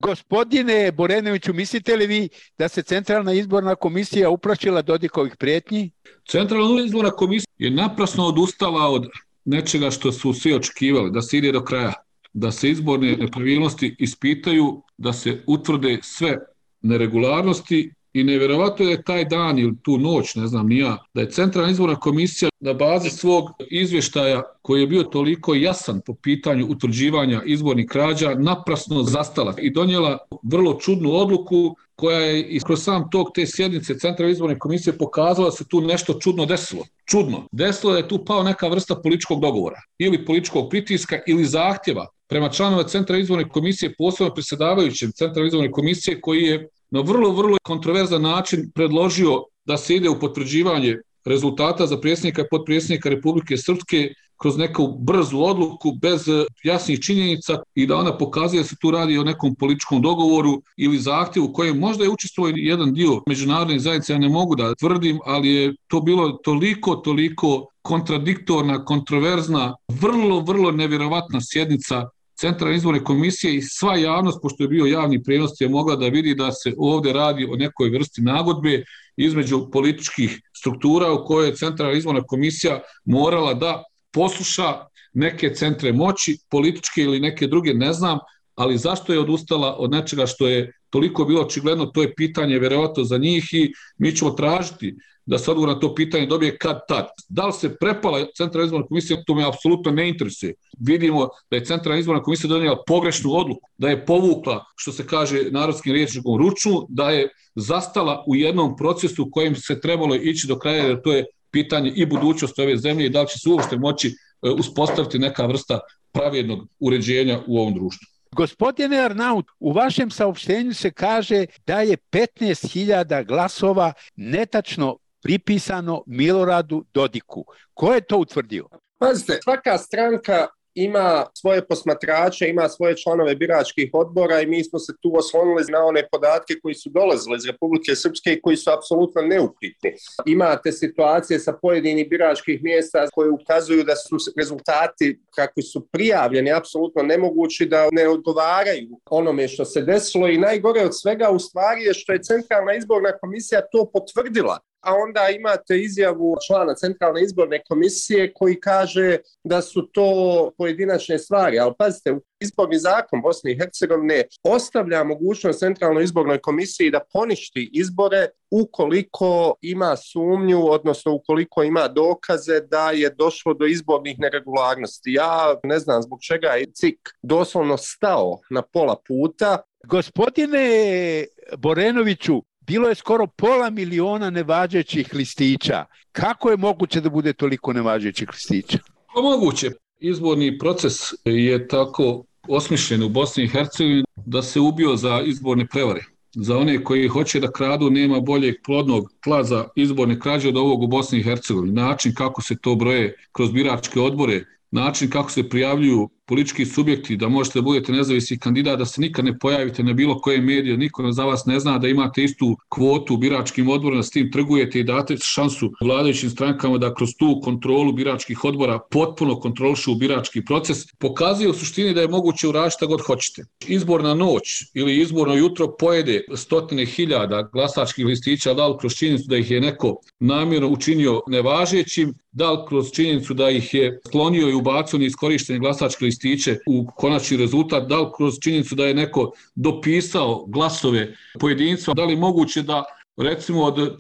Gospodine 0.04 0.92
Borenoviću, 0.92 1.54
mislite 1.54 1.96
li 1.96 2.08
vi 2.08 2.30
da 2.58 2.68
se 2.68 2.84
Centralna 2.84 3.34
izborna 3.34 3.76
komisija 3.76 4.30
uprašila 4.30 4.82
Dodikovih 4.82 5.36
prijetnji? 5.40 5.92
Centralna 6.28 6.82
izborna 6.82 7.12
komisija 7.12 7.48
je 7.58 7.72
naprasno 7.72 8.26
odustala 8.26 8.90
od 8.90 9.08
nečega 9.46 9.92
što 9.92 10.12
su 10.12 10.34
svi 10.34 10.54
očekivali, 10.54 11.12
da 11.12 11.22
se 11.22 11.38
ide 11.38 11.52
do 11.52 11.64
kraja. 11.64 11.94
da 12.34 12.52
se 12.52 12.70
izborne 12.70 13.16
nepravilnosti 13.18 13.96
ispitaju, 14.00 14.82
da 14.98 15.14
se 15.14 15.44
utvrde 15.48 16.00
sve 16.02 16.38
neregularnosti 16.82 17.94
I 18.14 18.24
nevjerovatno 18.24 18.86
je 18.86 19.04
taj 19.04 19.26
dan 19.26 19.60
ili 19.60 19.76
tu 19.82 19.98
noć, 19.98 20.36
ne 20.36 20.48
znam 20.48 20.68
ni 20.68 20.78
ja, 20.78 20.98
da 21.14 21.22
je 21.22 21.32
Centralna 21.32 21.72
izborna 21.72 21.96
komisija 21.96 22.50
na 22.60 22.74
bazi 22.74 23.10
svog 23.10 23.50
izvještaja 23.70 24.42
koji 24.62 24.82
je 24.82 24.88
bio 24.88 25.04
toliko 25.04 25.56
jasan 25.56 26.02
po 26.06 26.14
pitanju 26.14 26.68
utvrđivanja 26.70 27.42
izbornih 27.46 27.86
krađa, 27.90 28.36
naprasno 28.36 29.04
zastala 29.04 29.56
i 29.58 29.74
donijela 29.74 30.18
vrlo 30.44 30.74
čudnu 30.74 31.12
odluku 31.12 31.76
koja 31.96 32.20
je 32.20 32.44
i 32.44 32.60
kroz 32.60 32.84
sam 32.84 33.10
tog 33.10 33.28
te 33.36 33.46
sjednice 33.46 34.00
Centralne 34.00 34.32
izborne 34.32 34.60
komisije 34.60 34.98
pokazala 34.98 35.52
se 35.52 35.68
tu 35.68 35.82
nešto 35.82 36.14
čudno 36.20 36.46
desilo. 36.46 36.84
Čudno. 37.06 37.48
Desilo 37.52 37.96
je 37.96 38.08
tu 38.08 38.26
pao 38.26 38.44
neka 38.44 38.68
vrsta 38.68 38.96
političkog 38.96 39.42
dogovora 39.42 39.82
ili 39.98 40.26
političkog 40.26 40.70
pritiska 40.70 41.20
ili 41.28 41.46
zahtjeva 41.46 42.08
prema 42.28 42.50
članova 42.50 42.84
Centralne 42.84 43.22
izborne 43.22 43.50
komisije, 43.50 43.94
posebno 43.98 44.34
predsjedavajućem 44.34 45.12
Centralne 45.12 45.48
izborne 45.48 45.72
komisije 45.72 46.22
koji 46.22 46.42
je 46.44 46.70
na 46.94 47.02
vrlo, 47.02 47.32
vrlo 47.32 47.58
kontroverzan 47.64 48.22
način 48.22 48.72
predložio 48.76 49.44
da 49.66 49.78
se 49.78 49.96
ide 49.96 50.10
u 50.10 50.20
potvrđivanje 50.20 50.98
rezultata 51.26 51.88
za 51.88 51.98
predsjednika 52.02 52.42
i 52.42 52.50
podpredsjednika 52.52 53.10
Republike 53.10 53.58
Srpske 53.58 54.14
kroz 54.42 54.58
neku 54.58 54.88
brzu 55.00 55.40
odluku 55.40 55.92
bez 56.02 56.22
jasnih 56.64 57.00
činjenica 57.00 57.58
i 57.76 57.88
da 57.88 57.96
ona 57.96 58.18
pokazuje 58.18 58.62
da 58.62 58.68
se 58.68 58.76
tu 58.82 58.92
radi 58.92 59.18
o 59.18 59.24
nekom 59.24 59.56
političkom 59.56 60.02
dogovoru 60.02 60.62
ili 60.78 60.98
zahtjevu 60.98 61.54
kojem 61.54 61.80
možda 61.80 62.04
je 62.04 62.10
učestvovao 62.10 62.54
jedan 62.56 62.94
dio 62.94 63.22
međunarodne 63.28 63.80
zajednice, 63.80 64.14
ja 64.14 64.20
ne 64.20 64.30
mogu 64.30 64.56
da 64.56 64.76
tvrdim, 64.76 65.20
ali 65.26 65.50
je 65.50 65.76
to 65.88 66.02
bilo 66.02 66.32
toliko, 66.32 66.96
toliko 66.96 67.66
kontradiktorna, 67.82 68.86
kontroverzna, 68.86 69.76
vrlo, 70.02 70.40
vrlo 70.40 70.72
nevjerovatna 70.72 71.40
sjednica 71.42 72.10
Centralne 72.44 72.76
izborne 72.76 73.04
komisije 73.04 73.56
i 73.56 73.62
sva 73.62 73.96
javnost, 73.96 74.40
pošto 74.42 74.64
je 74.64 74.68
bio 74.68 74.86
javni 74.86 75.24
prenos, 75.24 75.62
je 75.62 75.70
mogla 75.70 75.96
da 75.96 76.08
vidi 76.08 76.36
da 76.36 76.52
se 76.52 76.74
ovde 76.78 77.14
radi 77.14 77.46
o 77.46 77.56
nekoj 77.56 77.90
vrsti 77.90 78.22
nagodbe 78.22 78.84
između 79.18 79.70
političkih 79.72 80.42
struktura 80.58 81.14
u 81.14 81.26
kojoj 81.26 81.48
je 81.48 81.56
Centralna 81.56 81.98
izborna 81.98 82.24
komisija 82.24 82.82
morala 83.06 83.54
da 83.54 83.84
posluša 84.12 84.74
neke 85.14 85.54
centre 85.56 85.94
moći, 85.94 86.38
političke 86.50 87.02
ili 87.02 87.20
neke 87.20 87.48
druge, 87.48 87.74
ne 87.74 87.94
znam, 87.94 88.20
ali 88.56 88.78
zašto 88.78 89.14
je 89.14 89.20
odustala 89.20 89.76
od 89.78 89.92
nečega 89.92 90.26
što 90.26 90.48
je 90.48 90.72
toliko 90.94 91.26
bilo 91.26 91.42
očigledno, 91.42 91.86
to 91.86 92.02
je 92.02 92.16
pitanje 92.16 92.60
verovato 92.60 93.04
za 93.04 93.18
njih 93.18 93.54
i 93.54 93.72
mi 93.98 94.16
ćemo 94.16 94.32
tražiti 94.32 94.96
da 95.26 95.38
se 95.38 95.52
odgovor 95.52 95.70
na 95.70 95.80
to 95.80 95.96
pitanje 95.96 96.26
dobije 96.26 96.58
kad 96.58 96.80
tad. 96.88 97.08
Da 97.30 97.46
li 97.48 97.54
se 97.54 97.76
prepala 97.80 98.26
Centralna 98.38 98.66
izborna 98.66 98.88
komisija, 98.88 99.24
to 99.26 99.36
me 99.36 99.48
apsolutno 99.48 99.92
ne 99.92 100.10
interesuje. 100.10 100.54
Vidimo 100.80 101.30
da 101.52 101.58
je 101.58 101.66
Centralna 101.66 102.00
izborna 102.00 102.24
komisija 102.24 102.50
donijela 102.50 102.84
pogrešnu 102.88 103.32
odluku, 103.34 103.70
da 103.78 103.90
je 103.90 104.06
povukla, 104.06 104.66
što 104.76 104.92
se 104.92 105.08
kaže 105.08 105.44
narodskim 105.52 105.94
riječnikom, 105.94 106.38
ručnu, 106.38 106.86
da 106.90 107.10
je 107.10 107.30
zastala 107.56 108.24
u 108.28 108.36
jednom 108.36 108.76
procesu 108.78 109.24
u 109.24 109.32
kojem 109.32 109.56
se 109.56 109.82
trebalo 109.82 110.16
ići 110.16 110.48
do 110.48 110.60
kraja, 110.60 110.86
jer 110.86 111.02
to 111.02 111.14
je 111.14 111.26
pitanje 111.52 111.94
i 111.96 112.06
budućnosti 112.06 112.62
ove 112.62 112.78
zemlje 112.78 113.06
i 113.06 113.10
da 113.10 113.22
li 113.22 113.28
će 113.28 113.40
se 113.40 113.50
uopšte 113.50 113.78
moći 113.78 114.08
e, 114.08 114.14
uspostaviti 114.50 115.20
neka 115.20 115.46
vrsta 115.46 115.80
pravjednog 116.12 116.68
uređenja 116.80 117.42
u 117.48 117.60
ovom 117.60 117.74
društvu. 117.74 118.13
Gospodine 118.34 119.00
Arnaut, 119.00 119.46
u 119.60 119.74
vašem 119.74 120.12
saopštenju 120.12 120.74
se 120.74 120.92
kaže 120.92 121.46
da 121.66 121.82
je 121.82 121.98
15.000 121.98 123.26
glasova 123.26 123.94
netačno 124.16 124.98
pripisano 125.22 126.04
Miloradu 126.08 126.86
Dodiku. 126.94 127.46
Ko 127.74 127.94
je 127.94 128.02
to 128.02 128.18
utvrdio? 128.18 128.68
Pazite, 128.98 129.40
svaka 129.44 129.78
stranka 129.78 130.48
ima 130.76 131.26
svoje 131.34 131.68
posmatrače, 131.68 132.50
ima 132.50 132.70
svoje 132.70 132.98
članove 132.98 133.36
biračkih 133.36 133.90
odbora 133.94 134.42
i 134.42 134.48
mi 134.48 134.64
smo 134.64 134.80
se 134.80 134.94
tu 135.02 135.12
oslonili 135.16 135.64
na 135.72 135.86
one 135.86 136.08
podatke 136.12 136.54
koji 136.62 136.76
su 136.76 136.90
dolazili 136.90 137.38
iz 137.38 137.46
Republike 137.46 137.96
Srpske 137.96 138.34
i 138.34 138.42
koji 138.42 138.58
su 138.58 138.72
apsolutno 138.72 139.22
neupitni. 139.22 139.94
Imate 140.26 140.72
situacije 140.72 141.40
sa 141.40 141.54
pojedinih 141.62 142.10
biračkih 142.10 142.64
mjesta 142.64 143.08
koje 143.14 143.30
ukazuju 143.30 143.84
da 143.84 143.96
su 143.96 144.18
rezultati 144.38 145.20
kakvi 145.36 145.64
su 145.64 145.88
prijavljeni 145.92 146.54
apsolutno 146.54 147.04
nemogući 147.04 147.66
da 147.66 147.90
ne 147.92 148.08
odgovaraju 148.08 149.00
onome 149.10 149.48
što 149.48 149.66
se 149.66 149.82
desilo 149.82 150.28
i 150.28 150.38
najgore 150.38 150.82
od 150.86 151.02
svega 151.02 151.30
u 151.30 151.40
stvari 151.40 151.84
je 151.84 151.94
što 151.94 152.14
je 152.14 152.24
Centralna 152.24 152.76
izborna 152.76 153.18
komisija 153.18 153.62
to 153.72 153.90
potvrdila 153.94 154.60
a 154.84 154.96
onda 154.96 155.30
imate 155.30 155.82
izjavu 155.82 156.36
člana 156.48 156.76
Centralne 156.76 157.24
izborne 157.24 157.64
komisije 157.64 158.34
koji 158.34 158.60
kaže 158.60 159.18
da 159.44 159.62
su 159.62 159.88
to 159.92 160.52
pojedinačne 160.58 161.20
stvari. 161.20 161.60
Ali 161.60 161.74
pazite, 161.78 162.16
izborni 162.40 162.80
zakon 162.80 163.22
Bosne 163.22 163.52
i 163.52 163.58
Hercegovine 163.58 164.24
ostavlja 164.44 165.04
mogućnost 165.04 165.60
Centralnoj 165.60 166.04
izbornoj 166.04 166.40
komisiji 166.40 166.92
da 166.92 167.00
poništi 167.14 167.70
izbore 167.74 168.28
ukoliko 168.52 169.56
ima 169.62 169.96
sumnju, 169.96 170.72
odnosno 170.72 171.14
ukoliko 171.14 171.64
ima 171.64 171.88
dokaze 171.88 172.60
da 172.60 172.92
je 172.92 173.10
došlo 173.10 173.54
do 173.54 173.66
izbornih 173.66 174.20
neregularnosti. 174.20 175.14
Ja 175.14 175.56
ne 175.64 175.80
znam 175.80 176.02
zbog 176.02 176.20
čega 176.22 176.48
je 176.48 176.72
CIK 176.72 177.00
doslovno 177.22 177.78
stao 177.78 178.40
na 178.50 178.62
pola 178.62 178.96
puta. 179.08 179.58
Gospodine 179.84 181.26
Borenoviću, 181.58 182.42
bilo 182.68 182.90
je 182.90 182.96
skoro 182.96 183.28
pola 183.28 183.70
miliona 183.70 184.30
nevađećih 184.30 185.14
listića. 185.14 185.86
Kako 186.12 186.50
je 186.50 186.58
moguće 186.58 187.02
da 187.02 187.10
bude 187.10 187.34
toliko 187.34 187.74
nevađećih 187.74 188.30
listića? 188.30 188.78
Pa 189.16 189.22
moguće. 189.22 189.72
Izborni 190.00 190.58
proces 190.60 190.94
je 191.26 191.68
tako 191.68 192.24
osmišljen 192.48 193.04
u 193.04 193.10
Bosni 193.10 193.44
i 193.44 193.48
Hercegovini 193.48 194.04
da 194.16 194.42
se 194.42 194.60
ubio 194.60 194.96
za 194.96 195.22
izborne 195.26 195.68
prevare. 195.68 196.04
Za 196.36 196.58
one 196.58 196.84
koji 196.84 197.08
hoće 197.08 197.40
da 197.40 197.52
kradu 197.52 197.90
nema 197.90 198.20
boljeg 198.20 198.56
plodnog 198.66 199.12
tla 199.24 199.44
za 199.44 199.68
izborne 199.76 200.20
krađe 200.20 200.50
od 200.50 200.58
ovog 200.58 200.84
u 200.84 200.88
Bosni 200.88 201.20
i 201.20 201.24
Hercegovini. 201.24 201.74
Način 201.74 202.14
kako 202.16 202.42
se 202.42 202.58
to 202.62 202.76
broje 202.76 203.16
kroz 203.32 203.52
biračke 203.52 204.00
odbore, 204.00 204.46
način 204.72 205.10
kako 205.10 205.32
se 205.32 205.50
prijavljuju 205.50 206.10
politički 206.26 206.66
subjekti, 206.66 207.18
da 207.18 207.30
možete 207.30 207.60
da 207.60 207.64
budete 207.64 207.92
nezavisni 207.92 208.40
kandidat, 208.40 208.80
da 208.80 208.86
se 208.86 209.02
nikad 209.02 209.26
ne 209.26 209.38
pojavite 209.40 209.84
na 209.84 209.94
bilo 209.94 210.20
koje 210.20 210.42
medije, 210.42 210.78
niko 210.78 211.12
za 211.12 211.26
vas 211.26 211.46
ne 211.46 211.60
zna 211.60 211.78
da 211.78 211.88
imate 211.88 212.24
istu 212.24 212.58
kvotu 212.70 213.14
u 213.14 213.18
biračkim 213.18 213.70
odborima, 213.70 214.04
s 214.04 214.10
tim 214.10 214.32
trgujete 214.32 214.80
i 214.80 214.84
date 214.84 215.18
šansu 215.22 215.72
vladajućim 215.82 216.30
strankama 216.30 216.78
da 216.78 216.94
kroz 216.94 217.10
tu 217.20 217.42
kontrolu 217.44 217.94
biračkih 217.94 218.44
odbora 218.46 218.80
potpuno 218.92 219.40
kontrolišu 219.40 219.96
birački 219.96 220.46
proces, 220.46 220.78
pokazuje 221.00 221.50
u 221.50 221.54
suštini 221.54 221.94
da 221.94 222.02
je 222.02 222.08
moguće 222.08 222.48
urašta 222.48 222.86
god 222.86 223.02
hoćete. 223.02 223.46
Izborna 223.68 224.14
noć 224.14 224.64
ili 224.74 225.02
izborno 225.02 225.34
jutro 225.34 225.76
pojede 225.80 226.22
stotine 226.36 226.86
hiljada 226.86 227.50
glasačkih 227.54 228.06
listića, 228.06 228.54
da 228.54 228.68
li 228.68 228.78
kroz 228.80 228.94
činjenicu 228.96 229.30
da 229.30 229.38
ih 229.38 229.52
je 229.52 229.62
neko 229.62 229.96
namjerno 230.20 230.68
učinio 230.68 231.22
nevažećim, 231.28 232.14
da 232.34 232.52
li 232.52 232.58
kroz 232.68 232.92
činjenicu 232.92 233.34
da 233.34 233.50
ih 233.50 233.74
je 233.74 234.00
sklonio 234.08 234.50
i 234.50 234.54
ubacio 234.54 235.00
neiskorištene 235.00 235.60
glasačke 235.60 236.06
listiće 236.06 236.58
u 236.68 236.86
konačni 236.96 237.38
rezultat, 237.38 237.88
da 237.88 238.00
li 238.00 238.08
kroz 238.18 238.34
činjenicu 238.44 238.76
da 238.76 238.86
je 238.86 238.94
neko 238.94 239.32
dopisao 239.56 240.46
glasove 240.48 241.16
pojedinca, 241.40 241.94
da 241.94 242.06
li 242.06 242.16
moguće 242.16 242.62
da 242.62 242.84
recimo 243.18 243.64
od 243.64 243.98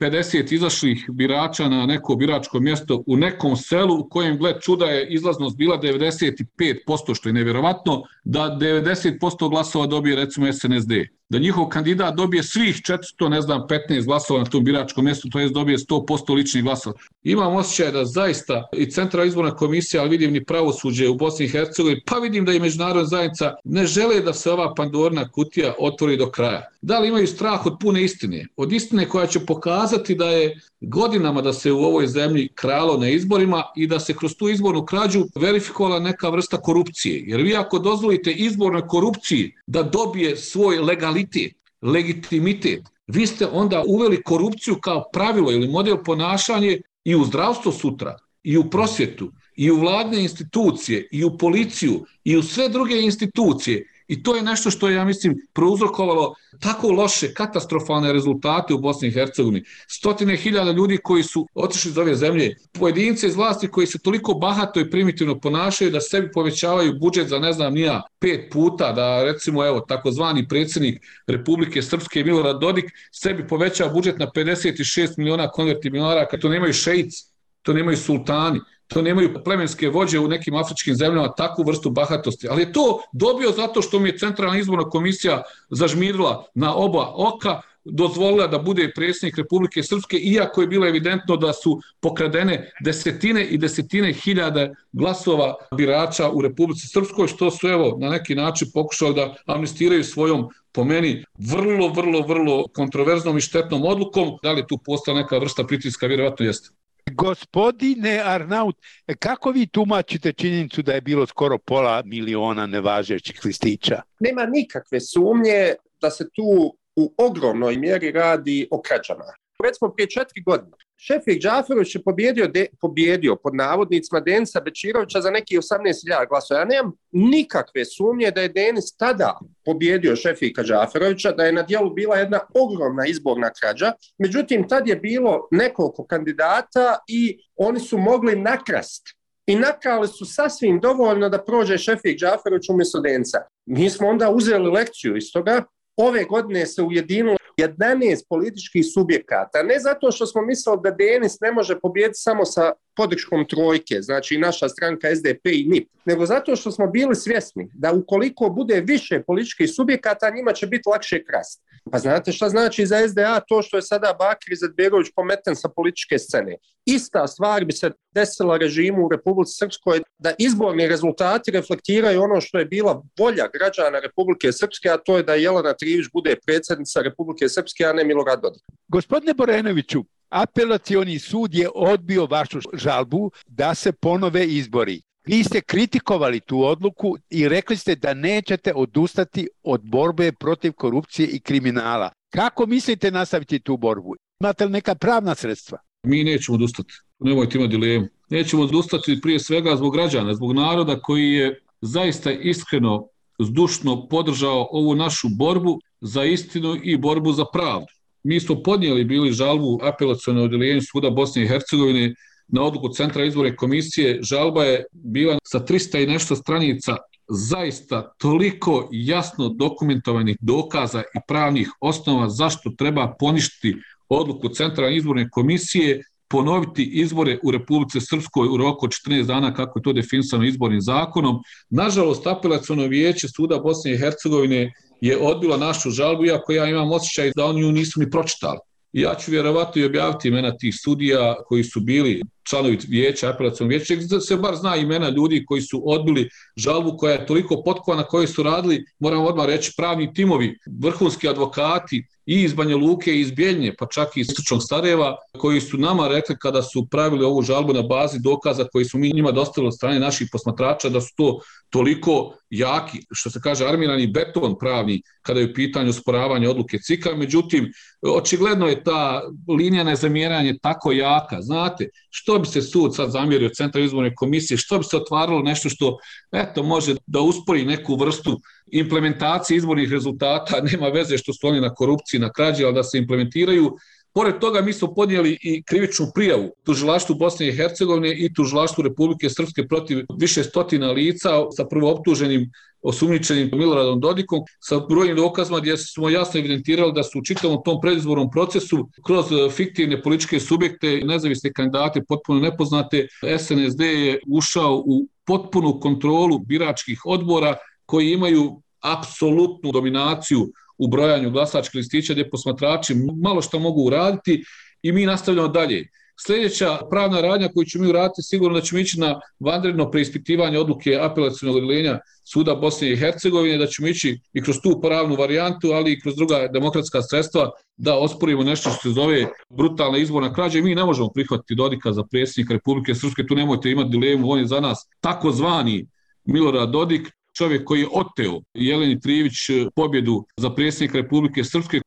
450 0.00 0.54
izašlih 0.54 1.06
birača 1.08 1.68
na 1.68 1.86
neko 1.86 2.16
biračko 2.16 2.60
mjesto 2.60 3.02
u 3.06 3.16
nekom 3.16 3.56
selu 3.56 4.00
u 4.00 4.08
kojem, 4.08 4.38
gled 4.38 4.56
čuda, 4.60 4.86
je 4.86 5.06
izlaznost 5.10 5.56
bila 5.56 5.80
95%, 5.80 7.14
što 7.14 7.28
je 7.28 7.32
nevjerovatno, 7.32 8.02
da 8.24 8.58
90% 8.60 9.50
glasova 9.50 9.86
dobije 9.86 10.16
recimo 10.16 10.52
SNSD 10.52 10.92
da 11.28 11.38
njihov 11.38 11.68
kandidat 11.68 12.14
dobije 12.14 12.42
svih 12.42 12.76
400, 12.76 13.28
ne 13.28 13.40
znam, 13.40 13.62
15 13.88 14.04
glasova 14.04 14.38
na 14.38 14.44
tom 14.46 14.64
biračkom 14.64 15.04
mjestu, 15.04 15.28
to 15.28 15.40
je 15.40 15.48
dobije 15.48 15.78
100% 15.78 16.34
ličnih 16.34 16.64
glasova. 16.64 16.96
Imam 17.22 17.56
osjećaj 17.56 17.92
da 17.92 18.04
zaista 18.04 18.68
i 18.72 18.90
Centra 18.90 19.24
izborna 19.24 19.56
komisija, 19.56 20.02
ali 20.02 20.10
vidim 20.10 20.32
ni 20.32 20.44
pravosuđe 20.44 21.08
u 21.08 21.14
Bosni 21.14 21.44
i 21.44 21.48
Hercegovini, 21.48 22.02
pa 22.06 22.16
vidim 22.16 22.44
da 22.44 22.52
i 22.52 22.60
međunarodna 22.60 23.04
zajednica 23.04 23.54
ne 23.64 23.86
žele 23.86 24.20
da 24.20 24.32
se 24.32 24.50
ova 24.50 24.74
pandorna 24.74 25.28
kutija 25.28 25.74
otvori 25.78 26.16
do 26.16 26.30
kraja. 26.30 26.68
Da 26.82 26.98
li 26.98 27.08
imaju 27.08 27.26
strah 27.26 27.66
od 27.66 27.76
pune 27.80 28.04
istine? 28.04 28.46
Od 28.56 28.72
istine 28.72 29.08
koja 29.08 29.26
će 29.26 29.40
pokazati 29.40 30.14
da 30.14 30.30
je 30.30 30.60
godinama 30.80 31.42
da 31.42 31.52
se 31.52 31.72
u 31.72 31.78
ovoj 31.78 32.06
zemlji 32.06 32.48
kralo 32.54 32.96
na 32.96 33.08
izborima 33.08 33.62
i 33.76 33.86
da 33.86 34.00
se 34.00 34.14
kroz 34.14 34.34
tu 34.36 34.48
izbornu 34.48 34.84
krađu 34.84 35.24
verifikovala 35.40 35.98
neka 36.00 36.28
vrsta 36.28 36.56
korupcije. 36.56 37.22
Jer 37.26 37.42
vi 37.42 37.56
ako 37.56 37.78
dozvolite 37.78 38.32
izbornoj 38.32 38.86
korupciji 38.86 39.52
da 39.66 39.82
dobije 39.82 40.36
svoj 40.36 40.78
legal 40.78 41.15
legalitet, 41.16 41.52
legitimitet, 41.82 42.82
vi 43.06 43.26
ste 43.26 43.46
onda 43.46 43.84
uveli 43.86 44.22
korupciju 44.22 44.74
kao 44.80 45.04
pravilo 45.12 45.52
ili 45.52 45.68
model 45.68 45.96
ponašanje 46.04 46.80
i 47.04 47.14
u 47.14 47.24
zdravstvo 47.24 47.72
sutra, 47.72 48.16
i 48.42 48.56
u 48.56 48.70
prosvjetu, 48.70 49.32
i 49.56 49.70
u 49.70 49.80
vladne 49.80 50.22
institucije, 50.22 51.08
i 51.12 51.24
u 51.24 51.38
policiju, 51.38 52.04
i 52.24 52.36
u 52.36 52.42
sve 52.42 52.68
druge 52.68 53.00
institucije, 53.00 53.86
I 54.08 54.22
to 54.22 54.36
je 54.36 54.42
nešto 54.42 54.70
što 54.70 54.88
je, 54.88 54.94
ja 54.94 55.04
mislim, 55.04 55.36
prouzrokovalo 55.52 56.34
tako 56.60 56.90
loše, 56.90 57.34
katastrofalne 57.34 58.12
rezultate 58.12 58.74
u 58.74 58.78
Bosni 58.78 59.08
i 59.08 59.10
Hercegovini. 59.10 59.64
Stotine 59.88 60.36
hiljada 60.36 60.72
ljudi 60.72 60.98
koji 61.02 61.22
su 61.22 61.46
otišli 61.54 61.90
iz 61.90 61.98
ove 61.98 62.14
zemlje, 62.14 62.56
pojedince 62.72 63.26
iz 63.26 63.36
vlasti 63.36 63.68
koji 63.68 63.86
se 63.86 63.98
toliko 63.98 64.34
bahato 64.34 64.80
i 64.80 64.90
primitivno 64.90 65.40
ponašaju 65.40 65.90
da 65.90 66.00
sebi 66.00 66.32
povećavaju 66.32 66.98
budžet 67.00 67.28
za 67.28 67.38
ne 67.38 67.52
znam 67.52 67.74
nija 67.74 68.02
pet 68.18 68.52
puta, 68.52 68.92
da 68.92 69.24
recimo 69.24 69.66
evo 69.66 69.80
takozvani 69.80 70.48
predsjednik 70.48 71.02
Republike 71.26 71.82
Srpske 71.82 72.24
Milorad 72.24 72.60
Dodik 72.60 72.84
sebi 73.12 73.48
povećava 73.48 73.92
budžet 73.92 74.18
na 74.18 74.26
56 74.34 75.18
miliona 75.18 75.50
konvertibilara, 75.50 76.26
kad 76.26 76.40
to 76.40 76.48
nemaju 76.48 76.72
šeici, 76.72 77.24
to 77.62 77.72
nemaju 77.72 77.96
sultani 77.96 78.60
to 78.88 79.02
nemaju 79.02 79.34
plemenske 79.44 79.88
vođe 79.88 80.18
u 80.18 80.28
nekim 80.28 80.54
afričkim 80.54 80.94
zemljama 80.94 81.32
takvu 81.32 81.64
vrstu 81.64 81.90
bahatosti. 81.90 82.48
Ali 82.50 82.62
je 82.62 82.72
to 82.72 83.00
dobio 83.12 83.50
zato 83.50 83.82
što 83.82 83.98
mi 83.98 84.08
je 84.08 84.18
Centralna 84.18 84.58
izborna 84.58 84.84
komisija 84.90 85.42
zažmirila 85.70 86.46
na 86.54 86.74
oba 86.74 87.12
oka, 87.14 87.60
dozvolila 87.84 88.46
da 88.46 88.58
bude 88.58 88.92
predsjednik 88.94 89.38
Republike 89.38 89.82
Srpske, 89.82 90.16
iako 90.16 90.60
je 90.60 90.66
bilo 90.66 90.86
evidentno 90.86 91.36
da 91.36 91.52
su 91.52 91.80
pokradene 92.00 92.72
desetine 92.84 93.44
i 93.44 93.58
desetine 93.58 94.12
hiljada 94.12 94.68
glasova 94.92 95.54
birača 95.76 96.30
u 96.30 96.42
Republici 96.42 96.88
Srpskoj, 96.88 97.28
što 97.28 97.50
su 97.50 97.68
evo 97.68 97.96
na 98.00 98.08
neki 98.08 98.34
način 98.34 98.68
pokušali 98.74 99.14
da 99.14 99.34
amnestiraju 99.46 100.04
svojom 100.04 100.48
po 100.72 100.84
meni 100.84 101.24
vrlo, 101.38 101.88
vrlo, 101.88 102.20
vrlo 102.20 102.64
kontroverznom 102.74 103.38
i 103.38 103.40
štetnom 103.40 103.84
odlukom. 103.84 104.38
Da 104.42 104.52
li 104.52 104.66
tu 104.68 104.78
postala 104.84 105.20
neka 105.20 105.38
vrsta 105.38 105.64
pritiska? 105.64 106.06
Vjerovatno 106.06 106.46
jeste. 106.46 106.75
Gospodine 107.12 108.22
Arnaut, 108.24 108.76
kako 109.18 109.50
vi 109.50 109.66
tumačite 109.66 110.32
činjenicu 110.32 110.82
da 110.82 110.92
je 110.92 111.00
bilo 111.00 111.26
skoro 111.26 111.58
pola 111.58 112.02
miliona 112.04 112.66
nevažećih 112.66 113.40
listića? 113.44 114.02
Nema 114.20 114.46
nikakve 114.46 115.00
sumnje 115.00 115.74
da 116.00 116.10
se 116.10 116.24
tu 116.34 116.76
u 116.96 117.14
ogromnoj 117.18 117.76
mjeri 117.76 118.12
radi 118.12 118.68
o 118.70 118.82
krađama. 118.82 119.24
Recimo 119.64 119.92
prije 119.94 120.10
četiri 120.10 120.42
godine 120.42 120.76
Šefik 120.98 121.42
Džaferović 121.42 121.94
je 121.94 122.02
pobjedio, 122.02 122.48
de, 122.48 122.66
pobjedio 122.80 123.36
pod 123.36 123.54
navodnicima 123.54 124.20
Denisa 124.20 124.60
Bečirovića 124.60 125.20
za 125.20 125.30
neki 125.30 125.56
18.000 125.58 126.28
glasova. 126.28 126.60
Ja 126.60 126.66
nemam 126.66 126.92
nikakve 127.12 127.84
sumnje 127.84 128.30
da 128.30 128.40
je 128.40 128.48
Denis 128.48 128.96
tada 128.96 129.38
pobjedio 129.64 130.16
Šefika 130.16 130.62
Džaferovića, 130.62 131.32
da 131.32 131.44
je 131.44 131.52
na 131.52 131.62
dijelu 131.62 131.90
bila 131.90 132.16
jedna 132.16 132.40
ogromna 132.54 133.06
izborna 133.06 133.50
krađa. 133.60 133.92
Međutim, 134.18 134.68
tad 134.68 134.88
je 134.88 134.96
bilo 134.96 135.48
nekoliko 135.50 136.06
kandidata 136.06 136.98
i 137.08 137.38
oni 137.56 137.80
su 137.80 137.98
mogli 137.98 138.36
nakrast 138.36 139.02
i 139.46 139.54
nakrali 139.56 140.08
su 140.08 140.24
sasvim 140.24 140.80
dovoljno 140.80 141.28
da 141.28 141.44
prođe 141.44 141.78
Šefik 141.78 142.18
Džaferović 142.18 142.68
umjesto 142.68 143.00
Denisa. 143.00 143.38
Mi 143.66 143.90
smo 143.90 144.08
onda 144.08 144.30
uzeli 144.30 144.70
lekciju 144.70 145.16
iz 145.16 145.32
toga, 145.32 145.64
ove 145.96 146.24
godine 146.24 146.66
se 146.66 146.82
ujedinilo 146.82 147.36
11 147.56 148.28
političkih 148.28 148.84
subjekata, 148.94 149.62
ne 149.62 149.78
zato 149.78 150.10
što 150.10 150.26
smo 150.26 150.42
mislili 150.42 150.78
da 150.82 150.90
Denis 150.90 151.40
ne 151.40 151.52
može 151.52 151.80
pobijediti 151.80 152.18
samo 152.18 152.44
sa 152.44 152.72
podrškom 152.96 153.46
trojke, 153.48 154.02
znači 154.02 154.38
naša 154.38 154.68
stranka 154.68 155.08
SDP 155.16 155.46
i 155.46 155.66
NIP, 155.68 155.88
nego 156.04 156.26
zato 156.26 156.56
što 156.56 156.70
smo 156.70 156.86
bili 156.86 157.14
svjesni 157.14 157.70
da 157.74 157.92
ukoliko 157.92 158.48
bude 158.48 158.80
više 158.80 159.22
političkih 159.26 159.70
subjekata, 159.70 160.30
njima 160.30 160.52
će 160.52 160.66
biti 160.66 160.88
lakše 160.88 161.24
krasti. 161.24 161.62
Pa 161.92 161.98
znate 161.98 162.32
šta 162.32 162.48
znači 162.48 162.86
za 162.86 163.08
SDA 163.08 163.40
to 163.48 163.62
što 163.62 163.76
je 163.76 163.82
sada 163.82 164.16
Bakir 164.18 164.52
Izetbegović 164.52 165.06
pometen 165.16 165.56
sa 165.56 165.68
političke 165.68 166.18
scene? 166.18 166.56
Ista 166.86 167.26
stvar 167.26 167.64
bi 167.64 167.72
se 167.72 167.90
desila 168.14 168.56
režimu 168.56 169.06
u 169.06 169.08
Republici 169.08 169.52
Srpskoj 169.58 170.00
da 170.18 170.32
izborni 170.38 170.88
rezultati 170.88 171.50
reflektiraju 171.50 172.22
ono 172.22 172.40
što 172.40 172.58
je 172.58 172.64
bila 172.64 173.02
volja 173.18 173.46
građana 173.58 173.98
Republike 173.98 174.52
Srpske, 174.52 174.88
a 174.88 174.96
to 174.96 175.16
je 175.16 175.22
da 175.22 175.34
Jelena 175.34 175.74
Trivić 175.74 176.06
bude 176.12 176.36
predsjednica 176.46 177.00
Republike 177.00 177.48
Srpske, 177.48 177.84
a 177.84 177.92
ne 177.92 178.04
Milorad 178.04 178.40
Dodik. 178.42 178.62
Gospodine 178.88 179.34
Borenoviću, 179.34 180.04
apelacioni 180.28 181.18
sud 181.18 181.54
je 181.54 181.68
odbio 181.74 182.26
vašu 182.26 182.60
žalbu 182.72 183.30
da 183.46 183.74
se 183.74 183.92
ponove 183.92 184.46
izbori. 184.46 185.02
Vi 185.26 185.44
ste 185.44 185.60
kritikovali 185.60 186.40
tu 186.40 186.64
odluku 186.64 187.16
i 187.30 187.48
rekli 187.48 187.76
ste 187.76 187.94
da 187.94 188.14
nećete 188.14 188.72
odustati 188.74 189.48
od 189.62 189.80
borbe 189.84 190.32
protiv 190.32 190.72
korupcije 190.72 191.28
i 191.28 191.40
kriminala. 191.40 192.10
Kako 192.30 192.66
mislite 192.66 193.10
nastaviti 193.10 193.60
tu 193.60 193.76
borbu? 193.76 194.14
Imate 194.40 194.64
li 194.64 194.72
neka 194.72 194.94
pravna 194.94 195.34
sredstva? 195.34 195.78
Mi 196.06 196.24
nećemo 196.24 196.54
odustati. 196.54 196.94
Nemojte 197.18 197.58
imati 197.58 197.70
dilemu. 197.70 198.06
Nećemo 198.30 198.62
odustati 198.62 199.20
prije 199.20 199.40
svega 199.40 199.76
zbog 199.76 199.92
građana, 199.92 200.34
zbog 200.34 200.52
naroda 200.52 201.00
koji 201.00 201.32
je 201.32 201.60
zaista 201.80 202.32
iskreno, 202.32 203.08
zdušno 203.38 204.08
podržao 204.08 204.68
ovu 204.70 204.94
našu 204.94 205.28
borbu 205.38 205.80
za 206.00 206.24
istinu 206.24 206.76
i 206.82 206.96
borbu 206.96 207.32
za 207.32 207.44
pravdu. 207.52 207.95
Mi 208.26 208.40
smo 208.40 208.62
podnijeli 208.62 209.04
bili 209.04 209.32
žalbu 209.32 209.78
apelacijalne 209.82 210.42
odjeljenju 210.42 210.80
suda 210.82 211.10
Bosne 211.10 211.42
i 211.42 211.48
Hercegovine 211.48 212.14
na 212.48 212.62
odluku 212.62 212.88
Centra 212.88 213.24
izbore 213.24 213.56
komisije. 213.56 214.18
Žalba 214.22 214.64
je 214.64 214.84
bila 214.92 215.38
sa 215.44 215.60
300 215.60 216.02
i 216.02 216.06
nešto 216.06 216.36
stranica 216.36 216.96
zaista 217.28 218.12
toliko 218.18 218.88
jasno 218.92 219.48
dokumentovanih 219.48 220.36
dokaza 220.40 221.00
i 221.00 221.18
pravnih 221.28 221.70
osnova 221.80 222.28
zašto 222.28 222.70
treba 222.78 223.14
poništiti 223.18 223.76
odluku 224.08 224.48
Centralne 224.48 224.96
izborne 224.96 225.30
komisije, 225.30 226.02
ponoviti 226.28 226.84
izbore 226.84 227.38
u 227.42 227.50
Republice 227.50 228.00
Srpskoj 228.00 228.48
u 228.48 228.56
roku 228.56 228.86
14 228.86 229.26
dana 229.26 229.54
kako 229.54 229.78
je 229.78 229.82
to 229.82 229.92
definisano 229.92 230.44
izbornim 230.44 230.80
zakonom. 230.80 231.36
Nažalost, 231.70 232.26
apelacijono 232.26 232.86
vijeće 232.86 233.28
suda 233.28 233.58
Bosne 233.58 233.92
i 233.92 233.98
Hercegovine 233.98 234.72
je 235.00 235.18
odbilo 235.18 235.56
našu 235.56 235.90
žalbu, 235.90 236.24
iako 236.24 236.52
ja 236.52 236.66
imam 236.66 236.92
osjećaj 236.92 237.32
da 237.36 237.44
oni 237.44 237.60
ju 237.60 237.72
nisu 237.72 238.00
ni 238.00 238.10
pročitali. 238.10 238.58
Ja 238.92 239.14
ću 239.14 239.30
vjerovatno 239.30 239.82
i 239.82 239.84
objaviti 239.84 240.28
imena 240.28 240.56
tih 240.56 240.74
sudija 240.84 241.34
koji 241.46 241.64
su 241.64 241.80
bili 241.80 242.22
članovi 242.48 242.78
vijeća, 242.88 243.30
apelacijom 243.30 243.68
vijeća, 243.68 243.94
da 244.10 244.20
se 244.20 244.36
bar 244.36 244.56
zna 244.56 244.76
imena 244.76 245.08
ljudi 245.08 245.44
koji 245.46 245.62
su 245.62 245.82
odbili 245.84 246.28
žalbu 246.56 246.96
koja 246.96 247.12
je 247.12 247.26
toliko 247.26 247.62
potkovana, 247.64 248.02
koji 248.02 248.26
su 248.26 248.42
radili, 248.42 248.84
moram 248.98 249.24
odmah 249.24 249.46
reći, 249.46 249.72
pravni 249.76 250.14
timovi, 250.14 250.58
vrhunski 250.80 251.28
advokati, 251.28 252.04
i 252.26 252.42
iz 252.42 252.54
Banja 252.54 252.76
Luke 252.76 253.12
i 253.12 253.20
iz 253.20 253.30
Bjeljnje, 253.30 253.74
pa 253.78 253.86
čak 253.86 254.16
i 254.16 254.20
iz 254.20 254.26
Srčnog 254.36 254.62
Stareva, 254.62 255.16
koji 255.38 255.60
su 255.60 255.78
nama 255.78 256.08
rekli 256.08 256.36
kada 256.38 256.62
su 256.62 256.86
pravili 256.90 257.24
ovu 257.24 257.42
žalbu 257.42 257.72
na 257.72 257.82
bazi 257.82 258.18
dokaza 258.18 258.64
koji 258.72 258.84
su 258.84 258.98
mi 258.98 259.12
njima 259.12 259.32
dostavili 259.32 259.68
od 259.68 259.74
strane 259.74 260.00
naših 260.00 260.28
posmatrača, 260.32 260.88
da 260.88 261.00
su 261.00 261.14
to 261.16 261.40
toliko 261.70 262.32
jaki, 262.50 262.98
što 263.12 263.30
se 263.30 263.40
kaže, 263.42 263.66
armirani 263.66 264.06
beton 264.06 264.58
pravni, 264.58 265.02
kada 265.22 265.40
je 265.40 265.46
u 265.50 265.54
pitanju 265.54 265.92
sporavanja 265.92 266.50
odluke 266.50 266.78
CIKA. 266.78 267.14
Međutim, 267.16 267.72
očigledno 268.02 268.66
je 268.68 268.84
ta 268.84 269.22
linija 269.48 269.84
nezamjeranja 269.84 270.54
tako 270.62 270.92
jaka. 270.92 271.42
Znate, 271.42 271.88
što 272.10 272.38
bi 272.38 272.46
se 272.46 272.62
sud 272.62 272.94
sad 272.96 273.10
zamjerio 273.10 273.48
centra 273.48 273.80
izborne 273.80 274.14
komisije, 274.14 274.58
što 274.58 274.78
bi 274.78 274.84
se 274.84 274.96
otvaralo 274.96 275.42
nešto 275.42 275.68
što 275.68 275.98
eto, 276.32 276.62
može 276.62 276.94
da 277.06 277.20
uspori 277.20 277.64
neku 277.64 277.96
vrstu 277.96 278.40
implementacije 278.66 279.56
izbornih 279.56 279.90
rezultata, 279.90 280.60
nema 280.72 280.88
veze 280.88 281.18
što 281.18 281.32
su 281.32 281.46
oni 281.46 281.60
na 281.60 281.74
korupciji, 281.74 282.20
na 282.20 282.32
krađi, 282.32 282.64
ali 282.64 282.74
da 282.74 282.82
se 282.82 282.98
implementiraju. 282.98 283.76
Pored 284.16 284.38
toga 284.40 284.60
mi 284.62 284.72
smo 284.72 284.94
podnijeli 284.94 285.38
i 285.42 285.62
krivičnu 285.62 286.06
prijavu 286.14 286.50
tužilaštvu 286.64 287.14
Bosne 287.14 287.48
i 287.48 287.52
Hercegovine 287.52 288.14
i 288.14 288.34
tužilaštvu 288.34 288.84
Republike 288.84 289.30
Srpske 289.30 289.68
protiv 289.68 289.98
više 290.18 290.44
stotina 290.44 290.90
lica 290.92 291.30
sa 291.56 291.66
prvooptuženim 291.66 292.50
osumničenim 292.82 293.50
Miloradom 293.52 294.00
Dodikom 294.00 294.40
sa 294.60 294.80
brojnim 294.88 295.16
dokazima 295.16 295.60
gdje 295.60 295.76
smo 295.76 296.08
jasno 296.08 296.40
evidentirali 296.40 296.92
da 296.92 297.02
su 297.02 297.18
u 297.18 297.22
čitavom 297.22 297.62
tom 297.64 297.80
predizbornom 297.80 298.30
procesu 298.30 298.88
kroz 299.06 299.26
fiktivne 299.50 300.02
političke 300.02 300.40
subjekte, 300.40 301.00
nezavisne 301.04 301.52
kandidate, 301.52 302.02
potpuno 302.08 302.40
nepoznate, 302.40 303.06
SNSD 303.38 303.80
je 303.80 304.20
ušao 304.28 304.82
u 304.86 305.06
potpunu 305.26 305.80
kontrolu 305.80 306.38
biračkih 306.38 307.00
odbora 307.04 307.56
koji 307.86 308.12
imaju 308.12 308.62
apsolutnu 308.80 309.72
dominaciju 309.72 310.46
u 310.78 310.88
brojanju 310.88 311.30
glasačkih 311.30 311.74
listića 311.74 312.12
gdje 312.12 312.30
posmatrači 312.30 312.94
malo 313.22 313.42
što 313.42 313.58
mogu 313.58 313.82
uraditi 313.82 314.44
i 314.82 314.92
mi 314.92 315.06
nastavljamo 315.06 315.48
dalje. 315.48 315.88
Sljedeća 316.26 316.78
pravna 316.90 317.20
radnja 317.20 317.48
koju 317.54 317.64
ćemo 317.64 317.84
mi 317.84 317.90
uraditi 317.90 318.22
sigurno 318.22 318.58
da 318.58 318.64
ćemo 318.64 318.80
ići 318.80 319.00
na 319.00 319.20
vanredno 319.40 319.90
preispitivanje 319.90 320.58
odluke 320.58 320.98
apelacijnog 321.00 321.56
odjeljenja 321.56 321.98
Suda 322.24 322.54
Bosne 322.54 322.92
i 322.92 322.96
Hercegovine, 322.96 323.58
da 323.58 323.66
ćemo 323.66 323.88
ići 323.88 324.20
i 324.32 324.42
kroz 324.42 324.56
tu 324.62 324.80
pravnu 324.80 325.14
varijantu, 325.16 325.72
ali 325.72 325.92
i 325.92 326.00
kroz 326.00 326.16
druga 326.16 326.48
demokratska 326.52 327.02
sredstva 327.02 327.50
da 327.76 327.98
osporimo 327.98 328.42
nešto 328.42 328.70
što 328.70 328.82
se 328.82 328.94
zove 328.94 329.26
brutalna 329.50 329.98
izborna 329.98 330.32
krađa. 330.32 330.58
I 330.58 330.62
mi 330.62 330.74
ne 330.74 330.84
možemo 330.84 331.08
prihvatiti 331.14 331.54
Dodika 331.54 331.92
za 331.92 332.04
predsjednika 332.10 332.54
Republike 332.54 332.94
Srpske, 332.94 333.26
tu 333.26 333.34
nemojte 333.34 333.70
imati 333.70 333.90
dilemu, 333.90 334.30
on 334.30 334.38
je 334.38 334.46
za 334.46 334.60
nas 334.60 334.88
takozvani 335.00 335.86
Milorad 336.24 336.70
Dodik, 336.70 337.15
čovjek 337.36 337.64
koji 337.64 337.80
je 337.80 337.88
oteo 337.92 338.40
Jeleni 338.54 339.00
Trivić 339.00 339.50
eh, 339.50 339.66
pobjedu 339.74 340.24
za 340.36 340.54
predsjednik 340.54 340.94
Republike 340.94 341.44
Srpske. 341.44 341.80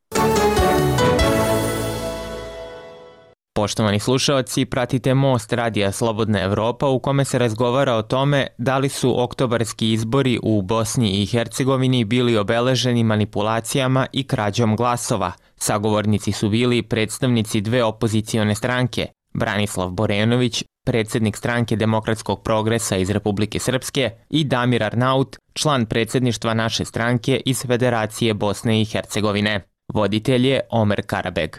Poštovani 3.53 3.99
slušalci, 3.99 4.65
pratite 4.65 5.13
Most 5.13 5.53
Radija 5.53 5.91
Slobodna 5.91 6.41
Evropa 6.41 6.87
u 6.87 6.99
kome 6.99 7.25
se 7.25 7.39
razgovara 7.39 7.95
o 7.95 8.01
tome 8.01 8.47
da 8.57 8.77
li 8.77 8.89
su 8.89 9.23
oktobarski 9.23 9.91
izbori 9.91 10.39
u 10.43 10.61
Bosni 10.61 11.21
i 11.21 11.25
Hercegovini 11.25 12.05
bili 12.05 12.37
obeleženi 12.37 13.03
manipulacijama 13.03 14.07
i 14.13 14.23
krađom 14.23 14.75
glasova. 14.75 15.31
Sagovornici 15.55 16.31
su 16.31 16.49
bili 16.49 16.81
predstavnici 16.81 17.61
dve 17.61 17.83
opozicione 17.83 18.55
stranke, 18.55 19.07
Branislav 19.39 19.89
Borenović, 19.89 20.63
predsjednik 20.85 21.37
stranke 21.37 21.75
Demokratskog 21.75 22.43
progresa 22.43 22.97
iz 22.97 23.09
Republike 23.09 23.59
Srpske 23.59 24.11
i 24.29 24.43
Damir 24.43 24.83
Arnaut, 24.83 25.37
član 25.53 25.85
predsjedništva 25.85 26.53
naše 26.53 26.85
stranke 26.85 27.41
iz 27.45 27.63
Federacije 27.67 28.33
Bosne 28.33 28.81
i 28.81 28.85
Hercegovine. 28.85 29.61
Voditelj 29.93 30.47
je 30.47 30.61
Omer 30.69 31.01
Karabeg. 31.05 31.57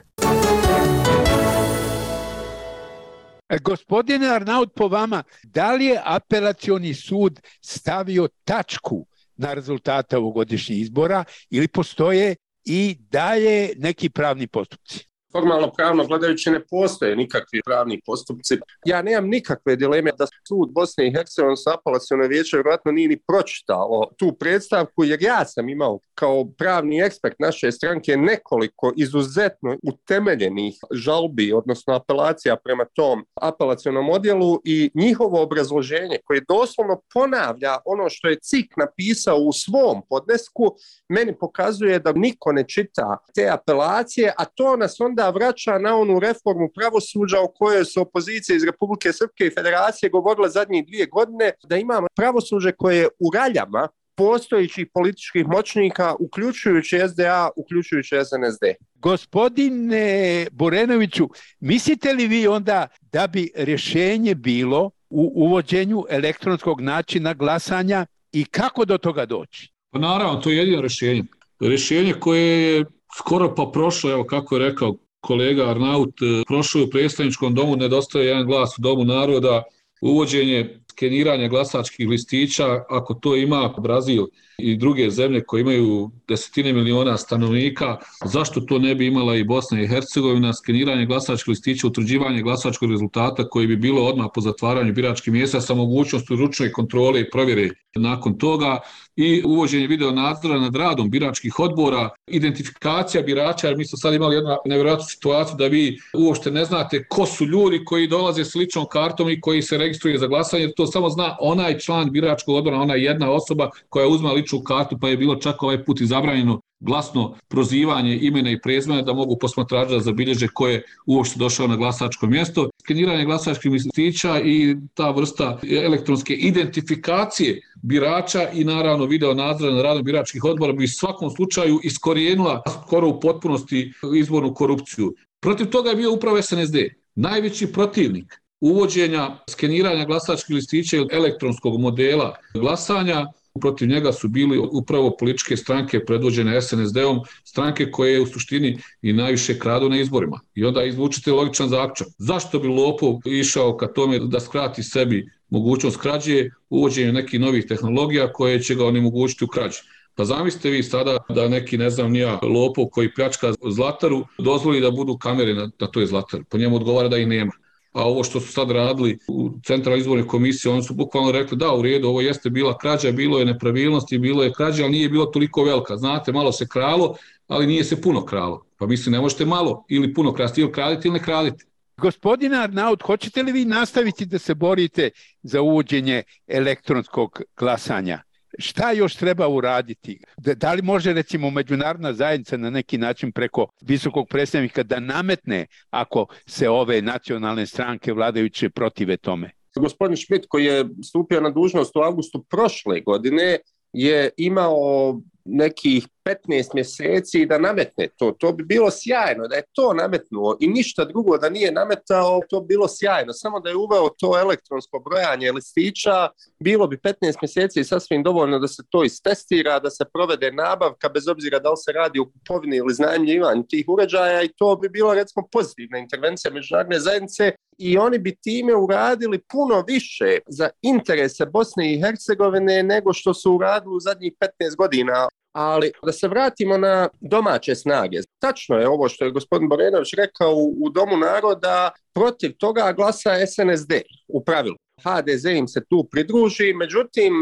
E, 3.49 3.59
gospodine 3.59 4.29
Arnaut, 4.29 4.73
po 4.75 4.89
vama, 4.89 5.23
da 5.45 5.73
li 5.75 5.85
je 5.85 6.01
apelacioni 6.05 6.95
sud 6.95 7.41
stavio 7.61 8.29
tačku 8.45 9.07
na 9.37 9.55
rezultate 9.55 10.17
ovogodišnjih 10.17 10.81
izbora 10.81 11.25
ili 11.51 11.69
postoje 11.69 12.37
i 12.65 12.97
dalje 13.11 13.73
neki 13.77 14.11
pravni 14.11 14.47
postupci? 14.47 15.10
Formalno 15.33 15.73
pravno 15.77 16.07
gledajući 16.07 16.51
ne 16.51 16.61
postoje 16.71 17.17
nikakvi 17.17 17.61
pravni 17.65 18.01
postupci. 18.07 18.59
Ja 18.85 19.03
nemam 19.03 19.29
nikakve 19.29 19.77
dileme 19.77 20.13
da 20.19 20.27
sud 20.49 20.71
Bosne 20.73 21.07
i 21.07 21.13
Hercegovine 21.13 21.57
sa 21.57 21.75
apelacijone 21.75 22.29
vijeće 22.29 22.57
vjerojatno 22.57 22.93
nije 22.93 23.09
ni 23.09 23.21
pročitalo 23.29 24.11
tu 24.17 24.33
predstavku 24.33 25.05
jer 25.05 25.23
ja 25.23 25.45
sam 25.45 25.69
imao 25.69 25.99
kao 26.15 26.45
pravni 26.59 27.01
ekspert 27.01 27.35
naše 27.39 27.73
stranke 27.73 28.17
nekoliko 28.17 28.93
izuzetno 28.97 29.77
utemeljenih 29.83 30.75
žalbi, 30.91 31.53
odnosno 31.53 31.95
apelacija 31.95 32.57
prema 32.57 32.85
tom 32.85 33.25
apelacijonom 33.35 34.11
odjelu 34.11 34.61
i 34.65 34.91
njihovo 34.95 35.43
obrazloženje 35.43 36.19
koje 36.25 36.45
doslovno 36.49 37.01
ponavlja 37.15 37.77
ono 37.85 38.09
što 38.09 38.29
je 38.29 38.39
CIK 38.43 38.77
napisao 38.77 39.37
u 39.37 39.53
svom 39.53 40.03
podnesku, 40.09 40.77
meni 41.09 41.39
pokazuje 41.39 41.99
da 41.99 42.13
niko 42.13 42.53
ne 42.53 42.65
čita 42.69 43.17
te 43.35 43.49
apelacije, 43.49 44.33
a 44.39 44.45
to 44.45 44.77
nas 44.77 45.01
onda 45.01 45.20
onda 45.21 45.39
vraća 45.39 45.79
na 45.79 45.97
onu 45.97 46.21
reformu 46.21 46.69
pravosuđa 46.75 47.41
o 47.41 47.53
kojoj 47.55 47.85
su 47.85 48.01
opozicije 48.01 48.57
iz 48.57 48.65
Republike 48.65 49.13
Srpske 49.13 49.47
i 49.47 49.55
Federacije 49.55 50.11
govorile 50.11 50.49
zadnjih 50.49 50.87
dvije 50.87 51.07
godine, 51.07 51.53
da 51.69 51.77
imamo 51.77 52.07
pravosuđe 52.17 52.73
koje 52.73 52.97
je 52.97 53.09
u 53.19 53.31
raljama 53.35 53.89
postojićih 54.17 54.87
političkih 54.95 55.47
moćnika, 55.47 56.15
uključujući 56.21 56.99
SDA, 57.09 57.49
uključujući 57.57 58.17
SNSD. 58.25 58.65
Gospodine 58.95 60.47
Borenoviću, 60.53 61.29
mislite 61.61 62.13
li 62.13 62.27
vi 62.27 62.47
onda 62.47 62.87
da 63.13 63.27
bi 63.27 63.51
rješenje 63.57 64.35
bilo 64.35 64.91
u 65.11 65.33
uvođenju 65.35 66.05
elektronskog 66.09 66.81
načina 66.81 67.35
glasanja 67.35 68.07
i 68.33 68.45
kako 68.45 68.85
do 68.85 68.99
toga 68.99 69.27
doći? 69.27 69.73
Pa 69.91 69.99
naravno, 69.99 70.41
to 70.41 70.51
je 70.51 70.57
jedino 70.57 70.81
rješenje. 70.81 71.25
Rješenje 71.61 72.13
koje 72.13 72.75
je 72.75 72.85
skoro 73.19 73.55
pa 73.55 73.71
prošlo, 73.73 74.11
evo 74.11 74.25
kako 74.25 74.57
je 74.57 74.69
rekao 74.69 74.97
kolega 75.21 75.71
Arnaut, 75.71 76.23
e, 76.23 76.43
prošao 76.47 76.83
u 76.83 76.91
predstavničkom 76.91 77.55
domu, 77.55 77.77
nedostaje 77.77 78.27
jedan 78.27 78.47
glas 78.47 78.79
u 78.79 78.83
domu 78.83 79.05
naroda, 79.05 79.63
uvođenje 80.01 80.81
skeniranja 80.91 81.49
glasačkih 81.49 82.09
listića, 82.09 82.85
ako 82.89 83.15
to 83.15 83.37
ima 83.37 83.75
Brazil 83.79 84.27
i 84.63 84.77
druge 84.77 85.11
zemlje 85.11 85.45
koje 85.45 85.61
imaju 85.61 86.11
desetine 86.29 86.73
miliona 86.73 87.17
stanovnika, 87.17 87.97
zašto 88.25 88.61
to 88.61 88.79
ne 88.79 88.95
bi 88.95 89.07
imala 89.07 89.37
i 89.37 89.45
Bosna 89.45 89.83
i 89.83 89.87
Hercegovina, 89.87 90.53
skeniranje 90.55 91.07
glasačkih 91.07 91.49
listića, 91.49 91.87
utvrđivanje 91.87 92.43
glasačkog 92.43 92.91
rezultata 92.91 93.49
koji 93.49 93.67
bi 93.67 93.77
bilo 93.77 94.03
odmah 94.03 94.27
po 94.35 94.41
zatvaranju 94.41 94.93
biračkih 94.93 95.33
mjesta 95.33 95.61
sa 95.61 95.75
mogućnostu 95.75 96.37
ručne 96.37 96.73
kontrole 96.73 97.21
i 97.21 97.31
provjere. 97.31 97.69
Nakon 97.95 98.39
toga 98.39 98.79
i 99.17 99.43
uvođenje 99.45 99.87
video 99.87 100.11
nadzora 100.11 100.61
nad 100.61 100.77
radom 100.77 101.11
biračkih 101.11 101.59
odbora, 101.59 102.09
identifikacija 102.27 103.23
birača, 103.23 103.69
jer 103.69 103.77
mi 103.77 103.87
smo 103.87 103.99
sad 103.99 104.15
imali 104.15 104.37
jednu 104.37 104.57
nevjerojatnu 104.65 105.05
situaciju 105.05 105.57
da 105.59 105.67
vi 105.67 105.99
uopšte 106.15 106.51
ne 106.51 106.65
znate 106.65 107.05
ko 107.09 107.27
su 107.27 107.47
ljudi 107.47 107.85
koji 107.85 108.07
dolaze 108.07 108.45
s 108.45 108.55
ličnom 108.55 108.87
kartom 108.93 109.31
i 109.31 109.41
koji 109.41 109.63
se 109.63 109.79
registruje 109.79 110.19
za 110.19 110.27
glasanje, 110.27 110.73
to 110.81 110.87
samo 110.87 111.09
zna 111.09 111.37
onaj 111.41 111.79
član 111.79 112.11
biračkog 112.11 112.57
odbora, 112.57 112.81
ona 112.81 112.95
jedna 112.95 113.31
osoba 113.31 113.71
koja 113.89 114.09
uzma 114.09 114.33
ličnu 114.33 114.63
kartu, 114.63 114.99
pa 115.01 115.09
je 115.09 115.17
bilo 115.17 115.37
čak 115.37 115.63
ovaj 115.63 115.85
put 115.85 116.03
zabranjeno 116.03 116.61
glasno 116.81 117.35
prozivanje 117.49 118.19
imena 118.23 118.51
i 118.51 118.61
prezmena 118.61 119.03
da 119.03 119.13
mogu 119.13 119.37
posmatrađa 119.41 119.95
da 119.95 120.01
zabilježe 120.01 120.49
ko 120.55 120.69
je 120.69 120.83
uopšte 121.07 121.39
došao 121.39 121.67
na 121.67 121.77
glasačko 121.77 122.27
mjesto. 122.27 122.71
Skeniranje 122.85 123.25
glasačkih 123.25 123.73
listića 123.73 124.41
i 124.41 124.77
ta 124.95 125.11
vrsta 125.11 125.59
elektronske 125.85 126.35
identifikacije 126.35 127.61
birača 127.83 128.49
i 128.55 128.65
naravno 128.65 129.05
video 129.05 129.35
nadzora 129.35 129.75
na 129.75 129.83
radom 129.83 130.05
biračkih 130.05 130.45
odbora 130.45 130.73
bi 130.73 130.85
u 130.85 130.89
svakom 130.89 131.31
slučaju 131.31 131.81
iskorijenila 131.85 132.63
skoro 132.87 133.09
u 133.09 133.21
potpunosti 133.21 133.93
izbornu 134.17 134.55
korupciju. 134.55 135.15
Protiv 135.41 135.67
toga 135.67 135.91
je 135.91 135.97
bio 135.97 136.13
upravo 136.13 136.43
SNSD, 136.43 136.77
najveći 137.15 137.73
protivnik 137.73 138.41
uvođenja 138.61 139.37
skeniranja 139.49 140.05
glasačkih 140.05 140.55
listića 140.55 140.97
ili 140.97 141.09
elektronskog 141.13 141.81
modela 141.81 142.37
glasanja 142.55 143.27
protiv 143.61 143.89
njega 143.89 144.13
su 144.13 144.29
bili 144.29 144.59
upravo 144.59 145.17
političke 145.17 145.57
stranke 145.57 146.05
predvođene 146.05 146.63
SNSD-om, 146.63 147.21
stranke 147.45 147.91
koje 147.91 148.21
u 148.21 148.27
suštini 148.27 148.79
i 149.03 149.13
najviše 149.13 149.59
kradu 149.59 149.89
na 149.89 150.01
izborima. 150.01 150.41
I 150.55 150.65
onda 150.65 150.85
izvučite 150.85 151.33
logičan 151.33 151.69
zaključak. 151.69 152.09
Zašto 152.19 152.59
bi 152.59 152.69
Lopov 152.69 153.19
išao 153.25 153.77
ka 153.77 153.87
tome 153.87 154.19
da 154.19 154.41
skrati 154.41 154.83
sebi 154.83 155.31
mogućnost 155.49 155.97
krađe, 155.97 156.51
uvođenje 156.71 157.13
nekih 157.13 157.41
novih 157.41 157.67
tehnologija 157.67 158.33
koje 158.33 158.63
će 158.63 158.75
ga 158.75 158.87
onemogućiti 158.87 159.45
u 159.45 159.49
krađi? 159.49 159.79
Pa 160.15 160.25
zamislite 160.25 160.71
vi 160.71 160.83
sada 160.83 161.17
da 161.29 161.49
neki, 161.49 161.79
ne 161.79 161.91
znam, 161.91 162.13
nija 162.13 162.39
lopov 162.43 162.87
koji 162.87 163.15
pljačka 163.15 163.53
zlataru, 163.71 164.25
dozvoli 164.39 164.81
da 164.81 164.91
budu 164.91 165.19
kamere 165.19 165.55
na, 165.55 165.71
na 165.79 165.87
toj 165.87 166.07
zlataru. 166.07 166.45
Po 166.51 166.59
njemu 166.59 166.77
odgovara 166.77 167.09
da 167.09 167.19
ih 167.19 167.27
nema 167.27 167.53
a 167.93 168.05
ovo 168.05 168.25
što 168.25 168.41
su 168.41 168.53
sad 168.53 168.71
radili 168.71 169.19
u 169.29 169.51
centralnoj 169.65 170.01
izborne 170.01 170.27
komisije, 170.27 170.73
oni 170.73 170.83
su 170.83 170.95
bukvalno 170.95 171.33
rekli 171.33 171.57
da, 171.57 171.75
u 171.75 171.83
redu, 171.83 172.09
ovo 172.09 172.21
jeste 172.21 172.51
bila 172.51 172.79
krađa, 172.79 173.13
bilo 173.13 173.39
je 173.39 173.45
nepravilnosti, 173.45 174.19
bilo 174.19 174.43
je 174.43 174.53
krađa, 174.53 174.83
ali 174.83 174.93
nije 174.93 175.09
bilo 175.09 175.27
toliko 175.27 175.65
velika. 175.65 175.97
Znate, 175.97 176.33
malo 176.33 176.53
se 176.53 176.67
kralo, 176.69 177.17
ali 177.49 177.67
nije 177.67 177.85
se 177.85 178.01
puno 178.01 178.25
kralo. 178.25 178.65
Pa 178.79 178.87
mislim, 178.87 179.13
ne 179.13 179.21
možete 179.21 179.45
malo 179.45 179.85
ili 179.89 180.15
puno 180.15 180.33
krasti, 180.33 180.61
ili 180.61 180.73
kraditi 180.73 181.09
ili 181.09 181.19
ne 181.19 181.25
kraditi. 181.25 181.65
Gospodin 181.97 182.55
Arnaut, 182.55 183.03
hoćete 183.03 183.43
li 183.43 183.53
vi 183.53 183.65
nastaviti 183.65 184.27
da 184.27 184.39
se 184.39 184.55
borite 184.55 185.11
za 185.43 185.61
uvođenje 185.61 186.23
elektronskog 186.47 187.43
glasanja? 187.57 188.23
Šta 188.59 188.93
još 188.93 189.15
treba 189.15 189.49
uraditi? 189.49 190.21
Da 190.37 190.73
li 190.73 190.83
može 190.83 191.13
recimo 191.13 191.51
međunarodna 191.51 192.13
zajednica 192.13 192.57
na 192.57 192.71
neki 192.71 192.99
način 192.99 193.33
preko 193.33 193.67
visokog 193.81 194.29
predstavnika 194.29 194.83
da 194.83 195.01
nametne 195.01 195.67
ako 195.91 196.27
se 196.47 196.69
ove 196.69 197.03
nacionalne 197.03 197.67
stranke 197.67 198.13
vladajuće 198.13 198.71
protive 198.71 199.17
tome? 199.17 199.51
Gospodin 199.77 200.17
Schmidt 200.17 200.47
koji 200.49 200.65
je 200.65 200.89
stupio 201.05 201.41
na 201.41 201.51
dužnost 201.51 201.97
u 201.97 202.01
augustu 202.01 202.45
prošle 202.51 203.01
godine 203.01 203.59
je 203.93 204.31
imao 204.37 205.21
nekih 205.45 206.07
15 206.25 206.75
mjeseci 206.75 207.47
da 207.47 207.59
nametne 207.59 208.09
to. 208.17 208.33
To 208.33 208.53
bi 208.53 208.65
bilo 208.65 208.91
sjajno 208.91 209.49
da 209.49 209.57
je 209.57 209.63
to 209.73 209.95
nametnuo 209.95 210.57
i 210.61 210.69
ništa 210.69 211.05
drugo 211.05 211.39
da 211.39 211.49
nije 211.49 211.73
nametao, 211.73 212.41
to 212.49 212.61
bi 212.61 212.67
bilo 212.67 212.89
sjajno. 212.89 213.33
Samo 213.33 213.61
da 213.61 213.69
je 213.71 213.77
uveo 213.77 214.09
to 214.09 214.39
elektronsko 214.41 214.99
brojanje 214.99 215.53
listića, 215.53 216.29
bilo 216.59 216.87
bi 216.87 216.97
15 216.97 217.15
mjeseci 217.43 217.85
sasvim 217.85 218.23
dovoljno 218.23 218.59
da 218.59 218.69
se 218.69 218.83
to 218.91 219.05
istestira, 219.05 219.79
da 219.81 219.91
se 219.91 220.05
provede 220.13 220.53
nabavka, 220.53 221.09
bez 221.09 221.29
obzira 221.29 221.59
da 221.59 221.71
li 221.71 221.77
se 221.77 221.93
radi 221.93 222.21
o 222.21 222.25
kupovini 222.25 222.77
ili 222.77 222.95
znajemljivanju 222.95 223.65
tih 223.69 223.85
uređaja 223.89 224.43
i 224.43 224.53
to 224.57 224.77
bi 224.77 224.89
bilo 224.89 225.15
recimo 225.15 225.49
pozitivna 225.53 225.99
intervencija 225.99 226.53
međunarodne 226.53 227.01
zajednice 227.01 227.53
i 227.79 227.99
oni 227.99 228.19
bi 228.19 228.37
time 228.37 228.75
uradili 228.75 229.41
puno 229.53 229.85
više 229.89 230.39
za 230.47 230.71
interese 230.83 231.47
Bosne 231.47 231.95
i 231.95 232.01
Hercegovine 232.01 232.83
nego 232.83 233.13
što 233.13 233.35
su 233.35 233.55
uradili 233.55 233.97
u 233.97 234.01
zadnjih 234.01 234.33
15 234.41 234.77
godina 234.77 235.29
Ali 235.53 235.93
da 236.07 236.13
se 236.13 236.29
vratimo 236.29 236.79
na 236.79 237.09
domaće 237.21 237.75
snage. 237.75 238.19
Tačno 238.39 238.77
je 238.77 238.89
ovo 238.89 239.09
što 239.09 239.25
je 239.25 239.31
gospodin 239.31 239.69
Borenović 239.69 240.15
rekao 240.17 240.55
u, 240.55 240.77
u 240.81 240.91
Domu 240.91 241.17
naroda, 241.17 241.91
protiv 242.15 242.53
toga 242.59 242.93
glasa 242.93 243.47
SNSD 243.47 243.93
u 244.29 244.45
pravilu. 244.45 244.77
HDZ 245.05 245.45
im 245.45 245.69
se 245.69 245.81
tu 245.89 246.09
pridruži, 246.11 246.73
međutim 246.75 247.33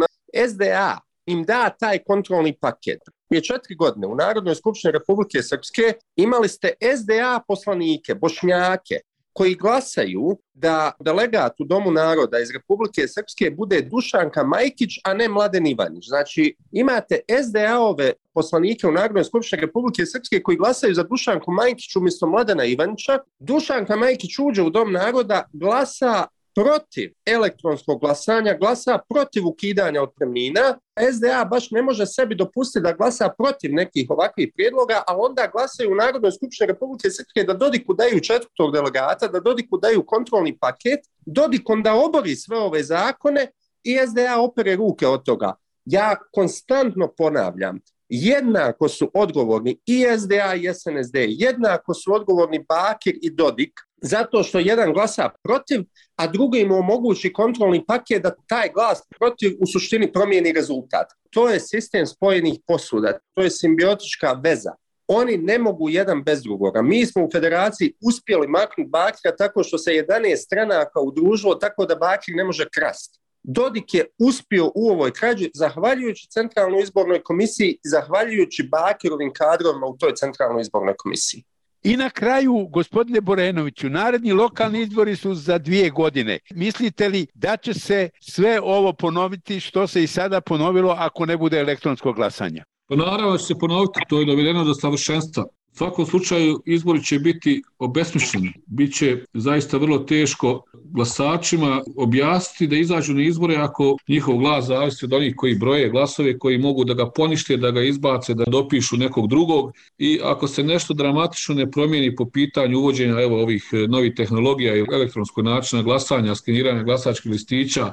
SDA 0.49 0.99
im 1.27 1.44
da 1.44 1.71
taj 1.81 1.99
kontrolni 1.99 2.57
paket. 2.61 3.01
Prije 3.29 3.42
četiri 3.42 3.75
godine 3.75 4.07
u 4.07 4.14
Narodnoj 4.14 4.55
skupštini 4.55 4.92
Republike 4.92 5.42
Srpske 5.42 5.92
imali 6.16 6.49
ste 6.49 6.73
SDA 6.97 7.40
poslanike, 7.49 8.14
bošnjake, 8.14 9.01
koji 9.33 9.55
glasaju 9.55 10.38
da 10.55 10.93
delegat 11.01 11.61
u 11.61 11.64
Domu 11.64 11.91
naroda 11.91 12.38
iz 12.38 12.51
Republike 12.51 13.09
Srpske 13.09 13.51
bude 13.51 13.83
Dušanka 13.83 14.45
Majkić, 14.45 14.91
a 15.05 15.14
ne 15.14 15.29
Mladen 15.29 15.67
Ivanić. 15.67 16.07
Znači, 16.07 16.57
imate 16.73 17.21
SDA-ove 17.43 18.12
poslanike 18.35 18.87
u 18.87 18.93
Narodnoj 18.93 19.25
skupštini 19.25 19.62
Republike 19.62 20.07
Srpske 20.07 20.43
koji 20.43 20.57
glasaju 20.57 20.95
za 20.95 21.03
Dušanku 21.03 21.53
Majkić 21.53 21.97
umjesto 21.97 22.27
Mladena 22.27 22.64
Ivanića. 22.64 23.19
Dušanka 23.38 23.97
Majkić 23.97 24.38
uđe 24.38 24.62
u 24.62 24.71
Dom 24.71 24.93
naroda, 24.93 25.45
glasa 25.53 26.27
protiv 26.59 27.12
elektronskog 27.27 28.01
glasanja, 28.01 28.57
glasa 28.59 28.99
protiv 29.09 29.47
ukidanja 29.47 30.03
otpremnina. 30.03 30.79
SDA 31.12 31.44
baš 31.44 31.71
ne 31.71 31.83
može 31.83 32.07
sebi 32.07 32.35
dopustiti 32.35 32.83
da 32.83 32.92
glasa 32.92 33.29
protiv 33.38 33.75
nekih 33.75 34.11
ovakvih 34.11 34.51
prijedloga, 34.55 35.03
a 35.07 35.16
onda 35.16 35.51
glasaju 35.53 35.92
u 35.92 35.94
Narodnoj 35.94 36.33
skupštini 36.33 36.66
Republike 36.66 37.11
Srpske 37.11 37.44
da 37.44 37.55
Dodiku 37.55 37.94
daju 37.94 38.21
četvrtog 38.21 38.73
delegata, 38.73 39.29
da 39.29 39.40
Dodiku 39.40 39.79
daju 39.79 40.07
kontrolni 40.07 40.59
paket, 40.59 41.01
Dodik 41.27 41.71
onda 41.71 41.94
obori 41.94 42.37
sve 42.37 42.59
ove 42.59 42.83
zakone 42.83 43.47
i 43.85 43.99
SDA 44.11 44.40
opere 44.40 44.77
ruke 44.77 45.07
od 45.07 45.25
toga. 45.25 45.55
Ja 45.85 46.16
konstantno 46.33 47.09
ponavljam, 47.16 47.81
jednako 48.09 48.88
su 48.88 49.11
odgovorni 49.14 49.79
i 49.87 50.05
SDA 50.18 50.55
i 50.55 50.75
SNSD, 50.75 51.16
jednako 51.29 51.94
su 51.94 52.14
odgovorni 52.14 52.64
Bakir 52.68 53.18
i 53.23 53.31
Dodik, 53.31 53.88
zato 54.03 54.43
što 54.43 54.59
jedan 54.59 54.93
glasa 54.93 55.31
protiv, 55.43 55.81
a 56.17 56.27
drugi 56.27 56.65
mu 56.65 56.75
omogući 56.75 57.33
kontrolni 57.33 57.85
paket 57.87 58.23
da 58.23 58.35
taj 58.49 58.69
glas 58.75 59.03
protiv 59.19 59.53
u 59.61 59.67
suštini 59.67 60.13
promijeni 60.13 60.53
rezultat. 60.53 61.07
To 61.31 61.49
je 61.49 61.61
sistem 61.61 62.07
spojenih 62.07 62.61
posuda, 62.67 63.19
to 63.35 63.43
je 63.43 63.51
simbiotička 63.51 64.33
veza. 64.33 64.73
Oni 65.09 65.37
ne 65.37 65.59
mogu 65.59 65.89
jedan 65.89 66.23
bez 66.25 66.43
drugoga. 66.43 66.83
Mi 66.83 67.07
smo 67.07 67.25
u 67.25 67.31
federaciji 67.33 67.93
uspjeli 68.01 68.49
maknuti 68.49 68.91
Bakira 68.91 69.37
tako 69.37 69.63
što 69.63 69.79
se 69.79 69.91
11 69.91 70.37
stranaka 70.37 71.01
udružilo 71.01 71.55
tako 71.55 71.87
da 71.87 71.97
Bakir 71.97 72.35
ne 72.35 72.45
može 72.45 72.67
krasti. 72.75 73.19
Dodik 73.43 73.95
je 73.95 74.07
uspio 74.19 74.73
u 74.75 74.89
ovoj 74.89 75.13
krađi 75.13 75.51
zahvaljujući 75.55 76.29
centralnoj 76.31 76.83
izbornoj 76.83 77.23
komisiji 77.23 77.71
i 77.71 77.89
zahvaljujući 77.89 78.63
Bakirovim 78.63 79.33
kadrovima 79.33 79.87
u 79.87 79.97
toj 79.97 80.15
centralnoj 80.15 80.63
izbornoj 80.63 80.95
komisiji. 80.97 81.45
I 81.83 81.97
na 81.97 82.11
kraju, 82.11 82.67
gospodine 82.71 83.21
Borenoviću, 83.21 83.91
naredni 83.91 84.33
lokalni 84.33 84.81
izbori 84.81 85.17
su 85.17 85.35
za 85.35 85.59
dvije 85.59 85.91
godine. 85.91 86.38
Mislite 86.51 87.09
li 87.09 87.27
da 87.35 87.57
će 87.57 87.75
se 87.75 88.11
sve 88.21 88.61
ovo 88.62 88.93
ponoviti 88.93 89.61
što 89.61 89.87
se 89.87 90.03
i 90.03 90.07
sada 90.07 90.41
ponovilo 90.41 90.95
ako 90.99 91.27
ne 91.27 91.37
bude 91.37 91.59
elektronsko 91.59 92.12
glasanja? 92.12 92.64
Pa 92.88 92.97
naravno 92.97 93.38
će 93.38 93.45
se 93.45 93.55
ponoviti, 93.61 94.01
to 94.09 94.21
je 94.21 94.27
dovedeno 94.27 94.64
do 94.64 94.75
savršenstva 94.75 95.45
svakom 95.79 96.07
slučaju 96.07 96.62
izbori 96.67 97.05
će 97.05 97.19
biti 97.19 97.62
obesmišljeni. 97.79 98.53
Biće 98.67 99.25
zaista 99.35 99.79
vrlo 99.79 99.99
teško 99.99 100.62
glasačima 100.85 101.83
objasniti 101.97 102.67
da 102.67 102.77
izađu 102.77 103.14
na 103.14 103.23
izbore 103.23 103.57
ako 103.57 103.97
njihov 104.09 104.37
glas 104.37 104.64
zavisi 104.67 105.05
od 105.05 105.12
onih 105.12 105.35
koji 105.37 105.55
broje 105.55 105.91
glasove, 105.91 106.38
koji 106.38 106.59
mogu 106.59 106.85
da 106.85 106.95
ga 106.95 107.11
ponište, 107.11 107.57
da 107.57 107.71
ga 107.71 107.83
izbace, 107.83 108.35
da 108.35 108.45
dopišu 108.45 108.97
nekog 108.97 109.29
drugog. 109.29 109.73
I 109.99 110.21
ako 110.23 110.49
se 110.49 110.62
nešto 110.62 110.95
dramatično 110.95 111.55
ne 111.55 111.71
promijeni 111.71 112.17
po 112.17 112.31
pitanju 112.31 112.79
uvođenja 112.79 113.21
evo, 113.21 113.43
ovih 113.43 113.71
novih 113.88 114.14
tehnologija 114.17 114.77
i 114.77 114.85
elektronskog 114.93 115.45
načina 115.45 115.83
glasanja, 115.83 116.35
skeniranja 116.35 116.83
glasačkih 116.83 117.33
listića, 117.33 117.93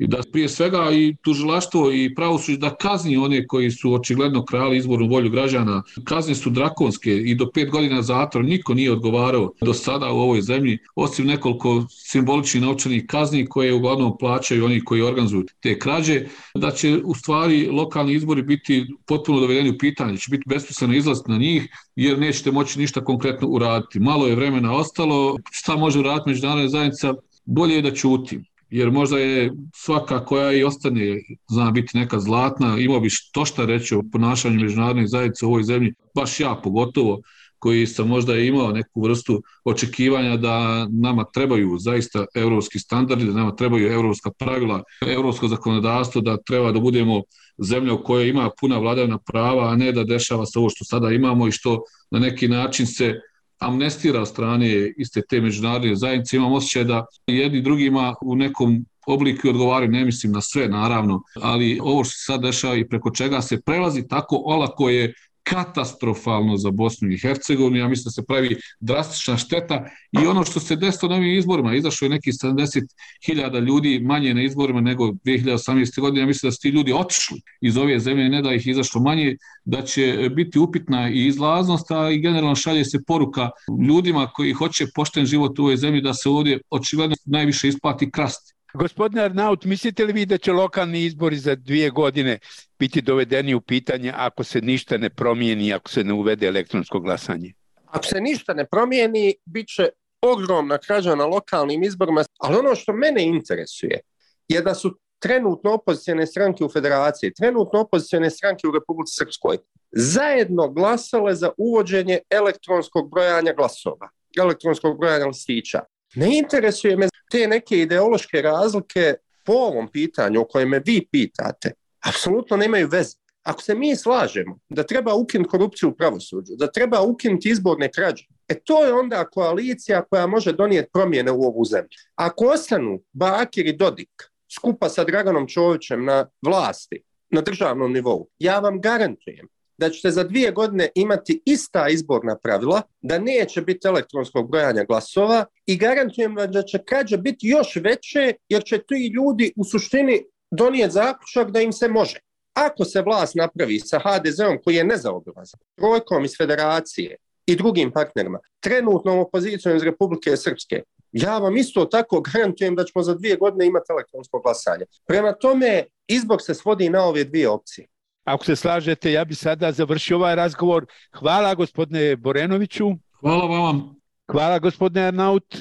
i 0.00 0.06
da 0.06 0.20
prije 0.32 0.48
svega 0.48 0.90
i 0.92 1.14
tužilaštvo 1.22 1.92
i 1.92 2.14
pravosuđe 2.14 2.58
da 2.58 2.74
kazni 2.74 3.16
one 3.16 3.46
koji 3.46 3.70
su 3.70 3.94
očigledno 3.94 4.44
krali 4.44 4.76
izbornu 4.76 5.08
volju 5.08 5.30
građana. 5.30 5.82
Kazne 6.04 6.34
su 6.34 6.50
drakonske 6.50 7.16
i 7.16 7.34
do 7.34 7.50
pet 7.54 7.70
godina 7.70 8.02
zatvora 8.02 8.46
niko 8.46 8.74
nije 8.74 8.92
odgovarao 8.92 9.52
do 9.60 9.74
sada 9.74 10.12
u 10.12 10.18
ovoj 10.18 10.42
zemlji, 10.42 10.78
osim 10.94 11.26
nekoliko 11.26 11.86
simboličnih 11.90 12.62
novčanih 12.62 13.04
kazni 13.06 13.46
koje 13.46 13.74
uglavnom 13.74 14.18
plaćaju 14.18 14.64
oni 14.64 14.84
koji 14.84 15.02
organizuju 15.02 15.46
te 15.60 15.78
krađe, 15.78 16.22
da 16.54 16.70
će 16.70 17.00
u 17.04 17.14
stvari 17.14 17.66
lokalni 17.66 18.14
izbori 18.14 18.42
biti 18.42 18.86
potpuno 19.06 19.40
dovedeni 19.40 19.70
u 19.70 19.78
pitanje, 19.78 20.16
će 20.16 20.30
biti 20.30 20.44
besmisleno 20.46 20.94
izlaz 20.94 21.18
na 21.26 21.36
njih 21.36 21.68
jer 21.96 22.18
nećete 22.18 22.50
moći 22.50 22.78
ništa 22.78 23.04
konkretno 23.04 23.48
uraditi. 23.48 24.00
Malo 24.00 24.26
je 24.26 24.34
vremena 24.34 24.76
ostalo, 24.76 25.36
šta 25.50 25.76
može 25.76 25.98
uraditi 25.98 26.28
međunarodna 26.30 26.68
zajednica, 26.68 27.14
bolje 27.44 27.74
je 27.74 27.82
da 27.82 27.94
ćuti 27.94 28.40
jer 28.70 28.90
možda 28.90 29.18
je 29.18 29.52
svaka 29.74 30.24
koja 30.24 30.52
i 30.52 30.64
ostane, 30.64 31.20
zna 31.50 31.70
biti 31.70 31.98
neka 31.98 32.20
zlatna, 32.20 32.78
imao 32.78 33.00
bi 33.00 33.10
što 33.10 33.44
šta 33.44 33.64
reći 33.64 33.94
o 33.94 34.02
ponašanju 34.12 34.60
međunarodnih 34.60 35.08
zajednica 35.08 35.46
u 35.46 35.48
ovoj 35.48 35.62
zemlji, 35.62 35.94
baš 36.14 36.40
ja 36.40 36.60
pogotovo, 36.64 37.20
koji 37.60 37.86
sam 37.86 38.08
možda 38.08 38.36
imao 38.36 38.72
neku 38.72 39.02
vrstu 39.02 39.42
očekivanja 39.64 40.36
da 40.36 40.86
nama 40.90 41.24
trebaju 41.34 41.78
zaista 41.78 42.26
evropski 42.34 42.78
standardi, 42.78 43.24
da 43.24 43.32
nama 43.32 43.56
trebaju 43.56 43.92
evropska 43.92 44.30
pravila, 44.38 44.82
evropsko 45.06 45.48
zakonodavstvo, 45.48 46.20
da 46.20 46.36
treba 46.36 46.72
da 46.72 46.80
budemo 46.80 47.22
zemlja 47.58 47.94
u 47.94 48.02
kojoj 48.02 48.28
ima 48.28 48.50
puna 48.60 48.78
vladavna 48.78 49.18
prava, 49.18 49.68
a 49.68 49.76
ne 49.76 49.92
da 49.92 50.04
dešava 50.04 50.46
se 50.46 50.58
ovo 50.58 50.70
što 50.70 50.84
sada 50.84 51.10
imamo 51.10 51.48
i 51.48 51.52
što 51.52 51.82
na 52.10 52.18
neki 52.18 52.48
način 52.48 52.86
se 52.86 53.14
amnestira 53.60 54.26
strane 54.26 54.92
iste 54.96 55.22
te 55.28 55.40
međunarodne 55.40 55.96
zajednice, 55.96 56.36
imam 56.36 56.52
osjećaj 56.52 56.84
da 56.84 57.06
jedni 57.26 57.60
drugima 57.60 58.14
u 58.22 58.36
nekom 58.36 58.86
obliku 59.06 59.48
odgovaraju, 59.48 59.90
ne 59.90 60.04
mislim 60.04 60.32
na 60.32 60.40
sve 60.40 60.68
naravno, 60.68 61.22
ali 61.42 61.78
ovo 61.82 62.04
što 62.04 62.10
se 62.10 62.24
sad 62.24 62.42
dešava 62.42 62.76
i 62.76 62.88
preko 62.88 63.10
čega 63.10 63.42
se 63.42 63.60
prelazi 63.60 64.08
tako 64.08 64.42
olako 64.44 64.88
je 64.88 65.14
katastrofalno 65.42 66.56
za 66.56 66.70
Bosnu 66.70 67.10
i 67.10 67.18
Hercegovinu, 67.18 67.76
ja 67.76 67.88
mislim 67.88 68.04
da 68.04 68.10
se 68.10 68.24
pravi 68.28 68.56
drastična 68.80 69.36
šteta 69.36 69.86
i 70.22 70.26
ono 70.26 70.44
što 70.44 70.60
se 70.60 70.76
desilo 70.76 71.10
na 71.10 71.16
ovim 71.16 71.38
izborima, 71.38 71.74
izašlo 71.74 72.04
je 72.04 72.10
neki 72.10 72.32
70.000 72.32 73.66
ljudi 73.66 74.00
manje 74.00 74.34
na 74.34 74.42
izborima 74.42 74.80
nego 74.80 75.04
2018. 75.04 76.00
godine, 76.00 76.20
ja 76.20 76.26
mislim 76.26 76.48
da 76.48 76.52
su 76.52 76.60
ti 76.60 76.68
ljudi 76.68 76.92
otišli 76.92 77.40
iz 77.60 77.76
ove 77.76 77.98
zemlje, 78.00 78.28
ne 78.28 78.42
da 78.42 78.54
ih 78.54 78.66
izašlo 78.66 79.00
manje, 79.00 79.36
da 79.64 79.82
će 79.82 80.30
biti 80.36 80.58
upitna 80.58 81.10
i 81.10 81.26
izlaznost, 81.26 81.90
a 81.90 82.10
i 82.10 82.18
generalno 82.18 82.54
šalje 82.54 82.84
se 82.84 82.98
poruka 83.06 83.50
ljudima 83.88 84.26
koji 84.26 84.52
hoće 84.52 84.86
pošten 84.94 85.26
život 85.26 85.58
u 85.58 85.62
ovoj 85.62 85.76
zemlji 85.76 86.00
da 86.00 86.14
se 86.14 86.28
ovdje 86.28 86.60
očigledno 86.70 87.16
najviše 87.24 87.68
isplati 87.68 88.10
krasti. 88.10 88.59
Gospodine 88.74 89.22
Arnaut, 89.22 89.64
mislite 89.64 90.04
li 90.04 90.12
vi 90.12 90.26
da 90.26 90.38
će 90.38 90.52
lokalni 90.52 91.04
izbori 91.04 91.36
za 91.36 91.54
dvije 91.54 91.90
godine 91.90 92.38
biti 92.78 93.00
dovedeni 93.00 93.54
u 93.54 93.60
pitanje 93.60 94.12
ako 94.16 94.44
se 94.44 94.60
ništa 94.60 94.98
ne 94.98 95.10
promijeni, 95.10 95.72
ako 95.72 95.90
se 95.90 96.04
ne 96.04 96.12
uvede 96.12 96.46
elektronsko 96.46 97.00
glasanje? 97.00 97.52
Ako 97.86 98.04
se 98.04 98.20
ništa 98.20 98.54
ne 98.54 98.64
promijeni, 98.64 99.34
bit 99.44 99.68
će 99.68 99.88
ogromna 100.22 100.78
krađa 100.78 101.14
na 101.14 101.26
lokalnim 101.26 101.82
izborima, 101.82 102.24
ali 102.38 102.56
ono 102.56 102.74
što 102.74 102.92
mene 102.92 103.24
interesuje 103.24 104.00
je 104.48 104.62
da 104.62 104.74
su 104.74 104.98
trenutno 105.18 105.74
opozicijene 105.74 106.26
stranke 106.26 106.64
u 106.64 106.68
federaciji, 106.68 107.34
trenutno 107.34 107.80
opozicijene 107.80 108.30
stranke 108.30 108.68
u 108.68 108.72
Republici 108.72 109.14
Srpskoj, 109.16 109.58
zajedno 109.92 110.68
glasale 110.68 111.34
za 111.34 111.50
uvođenje 111.58 112.18
elektronskog 112.30 113.10
brojanja 113.10 113.52
glasova, 113.52 114.08
elektronskog 114.38 114.98
brojanja 114.98 115.26
listića. 115.26 115.80
Ne 116.14 116.38
interesuje 116.38 116.96
me 116.96 117.08
te 117.30 117.46
neke 117.46 117.78
ideološke 117.78 118.42
razlike 118.42 119.14
po 119.44 119.52
ovom 119.52 119.88
pitanju 119.92 120.40
o 120.40 120.44
kojem 120.44 120.82
vi 120.86 121.06
pitate, 121.12 121.72
apsolutno 122.06 122.56
nemaju 122.56 122.88
veze. 122.88 123.16
Ako 123.42 123.62
se 123.62 123.74
mi 123.74 123.96
slažemo 123.96 124.58
da 124.68 124.82
treba 124.82 125.14
ukinuti 125.14 125.50
korupciju 125.50 125.88
u 125.88 125.94
pravosuđu, 125.96 126.56
da 126.56 126.70
treba 126.70 127.00
ukinuti 127.00 127.48
izborne 127.48 127.90
krađe, 127.92 128.24
e 128.48 128.60
to 128.60 128.84
je 128.84 128.92
onda 128.92 129.24
koalicija 129.24 130.04
koja 130.04 130.26
može 130.26 130.52
donijeti 130.52 130.90
promjene 130.92 131.32
u 131.32 131.42
ovu 131.42 131.64
zemlju. 131.64 131.88
Ako 132.14 132.44
ostanu 132.44 133.02
Bakir 133.12 133.66
i 133.66 133.76
Dodik 133.76 134.10
skupa 134.56 134.88
sa 134.88 135.04
Draganom 135.04 135.48
Čovićem 135.48 136.04
na 136.04 136.26
vlasti, 136.42 137.02
na 137.30 137.40
državnom 137.40 137.92
nivou, 137.92 138.28
ja 138.38 138.58
vam 138.58 138.80
garantujem 138.80 139.48
da 139.80 139.90
ćete 139.90 140.10
za 140.10 140.24
dvije 140.24 140.50
godine 140.50 140.88
imati 140.94 141.42
ista 141.44 141.88
izborna 141.88 142.36
pravila, 142.42 142.82
da 143.00 143.18
neće 143.18 143.60
biti 143.60 143.88
elektronskog 143.88 144.50
brojanja 144.50 144.84
glasova 144.84 145.44
i 145.66 145.76
garantujem 145.76 146.36
vam 146.36 146.52
da 146.52 146.62
će 146.62 146.78
krađe 146.84 147.16
biti 147.16 147.48
još 147.48 147.76
veće 147.76 148.34
jer 148.48 148.62
će 148.64 148.78
ti 148.78 149.12
ljudi 149.14 149.52
u 149.56 149.64
suštini 149.64 150.22
donijeti 150.50 150.92
zaključak 150.92 151.50
da 151.50 151.60
im 151.60 151.72
se 151.72 151.88
može. 151.88 152.18
Ako 152.54 152.84
se 152.84 153.02
vlast 153.02 153.34
napravi 153.34 153.78
sa 153.80 153.98
HDZ-om 153.98 154.58
koji 154.64 154.74
je 154.74 154.84
nezaobilazan, 154.84 155.60
trojkom 155.76 156.24
iz 156.24 156.36
federacije 156.38 157.16
i 157.46 157.56
drugim 157.56 157.92
partnerima, 157.92 158.38
trenutnom 158.60 159.18
opozicijom 159.18 159.76
iz 159.76 159.82
Republike 159.82 160.36
Srpske, 160.36 160.82
ja 161.12 161.38
vam 161.38 161.56
isto 161.56 161.84
tako 161.84 162.20
garantujem 162.20 162.74
da 162.76 162.84
ćemo 162.84 163.02
za 163.02 163.14
dvije 163.14 163.36
godine 163.36 163.66
imati 163.66 163.92
elektronsko 163.92 164.40
glasanje. 164.40 164.84
Prema 165.06 165.32
tome, 165.32 165.84
izbor 166.08 166.42
se 166.42 166.54
svodi 166.54 166.90
na 166.90 167.04
ove 167.04 167.24
dvije 167.24 167.48
opcije. 167.48 167.86
Ako 168.30 168.44
se 168.44 168.56
slažete, 168.56 169.12
ja 169.12 169.24
bi 169.24 169.34
sada 169.34 169.72
završio 169.72 170.16
ovaj 170.16 170.34
razgovor. 170.34 170.86
Hvala 171.12 171.54
gospodine 171.54 172.16
Borenoviću. 172.16 172.90
Hvala 173.20 173.46
vam. 173.46 173.96
Hvala 174.30 174.58
gospodine 174.58 175.06
Arnaut. 175.06 175.56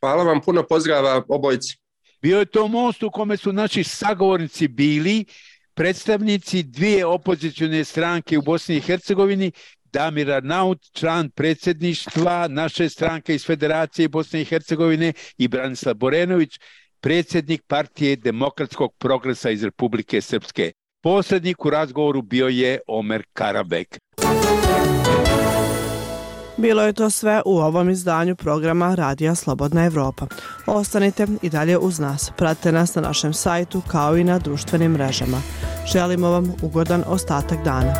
Hvala 0.00 0.24
vam, 0.24 0.40
puno 0.40 0.62
pozdrava 0.62 1.22
obojci. 1.28 1.76
Bio 2.22 2.38
je 2.38 2.44
to 2.44 2.68
most 2.68 3.02
u 3.02 3.10
kome 3.10 3.36
su 3.36 3.52
naši 3.52 3.84
sagovornici 3.84 4.68
bili 4.68 5.24
predstavnici 5.74 6.62
dvije 6.62 7.06
opozicijone 7.06 7.84
stranke 7.84 8.38
u 8.38 8.42
Bosni 8.42 8.76
i 8.76 8.80
Hercegovini, 8.80 9.52
Damir 9.84 10.30
Arnaut, 10.30 10.78
član 10.92 11.30
predsjedništva 11.30 12.48
naše 12.48 12.88
stranke 12.88 13.34
iz 13.34 13.46
Federacije 13.46 14.08
Bosne 14.08 14.40
i 14.40 14.44
Hercegovine 14.44 15.12
i 15.38 15.48
Branislav 15.48 15.94
Borenović, 15.94 16.58
predsjednik 17.00 17.62
partije 17.66 18.16
demokratskog 18.16 18.94
progresa 18.98 19.50
iz 19.50 19.64
Republike 19.64 20.20
Srpske. 20.20 20.72
Posljednik 21.02 21.64
u 21.64 21.70
razgovoru 21.70 22.22
bio 22.22 22.48
je 22.48 22.78
Omer 22.86 23.22
Karabek. 23.32 23.98
Bilo 26.56 26.82
je 26.82 26.92
to 26.92 27.10
sve 27.10 27.42
u 27.46 27.58
ovom 27.58 27.90
izdanju 27.90 28.36
programa 28.36 28.94
Radija 28.94 29.34
Slobodna 29.34 29.84
Evropa. 29.84 30.26
Ostanite 30.66 31.26
i 31.42 31.50
dalje 31.50 31.78
uz 31.78 31.98
nas. 31.98 32.32
Pratite 32.36 32.72
nas 32.72 32.94
na 32.94 33.02
našem 33.02 33.32
sajtu 33.32 33.82
kao 33.88 34.16
i 34.16 34.24
na 34.24 34.38
društvenim 34.38 34.92
mrežama. 34.92 35.38
Želimo 35.92 36.30
vam 36.30 36.52
ugodan 36.62 37.04
ostatak 37.06 37.64
dana. 37.64 37.94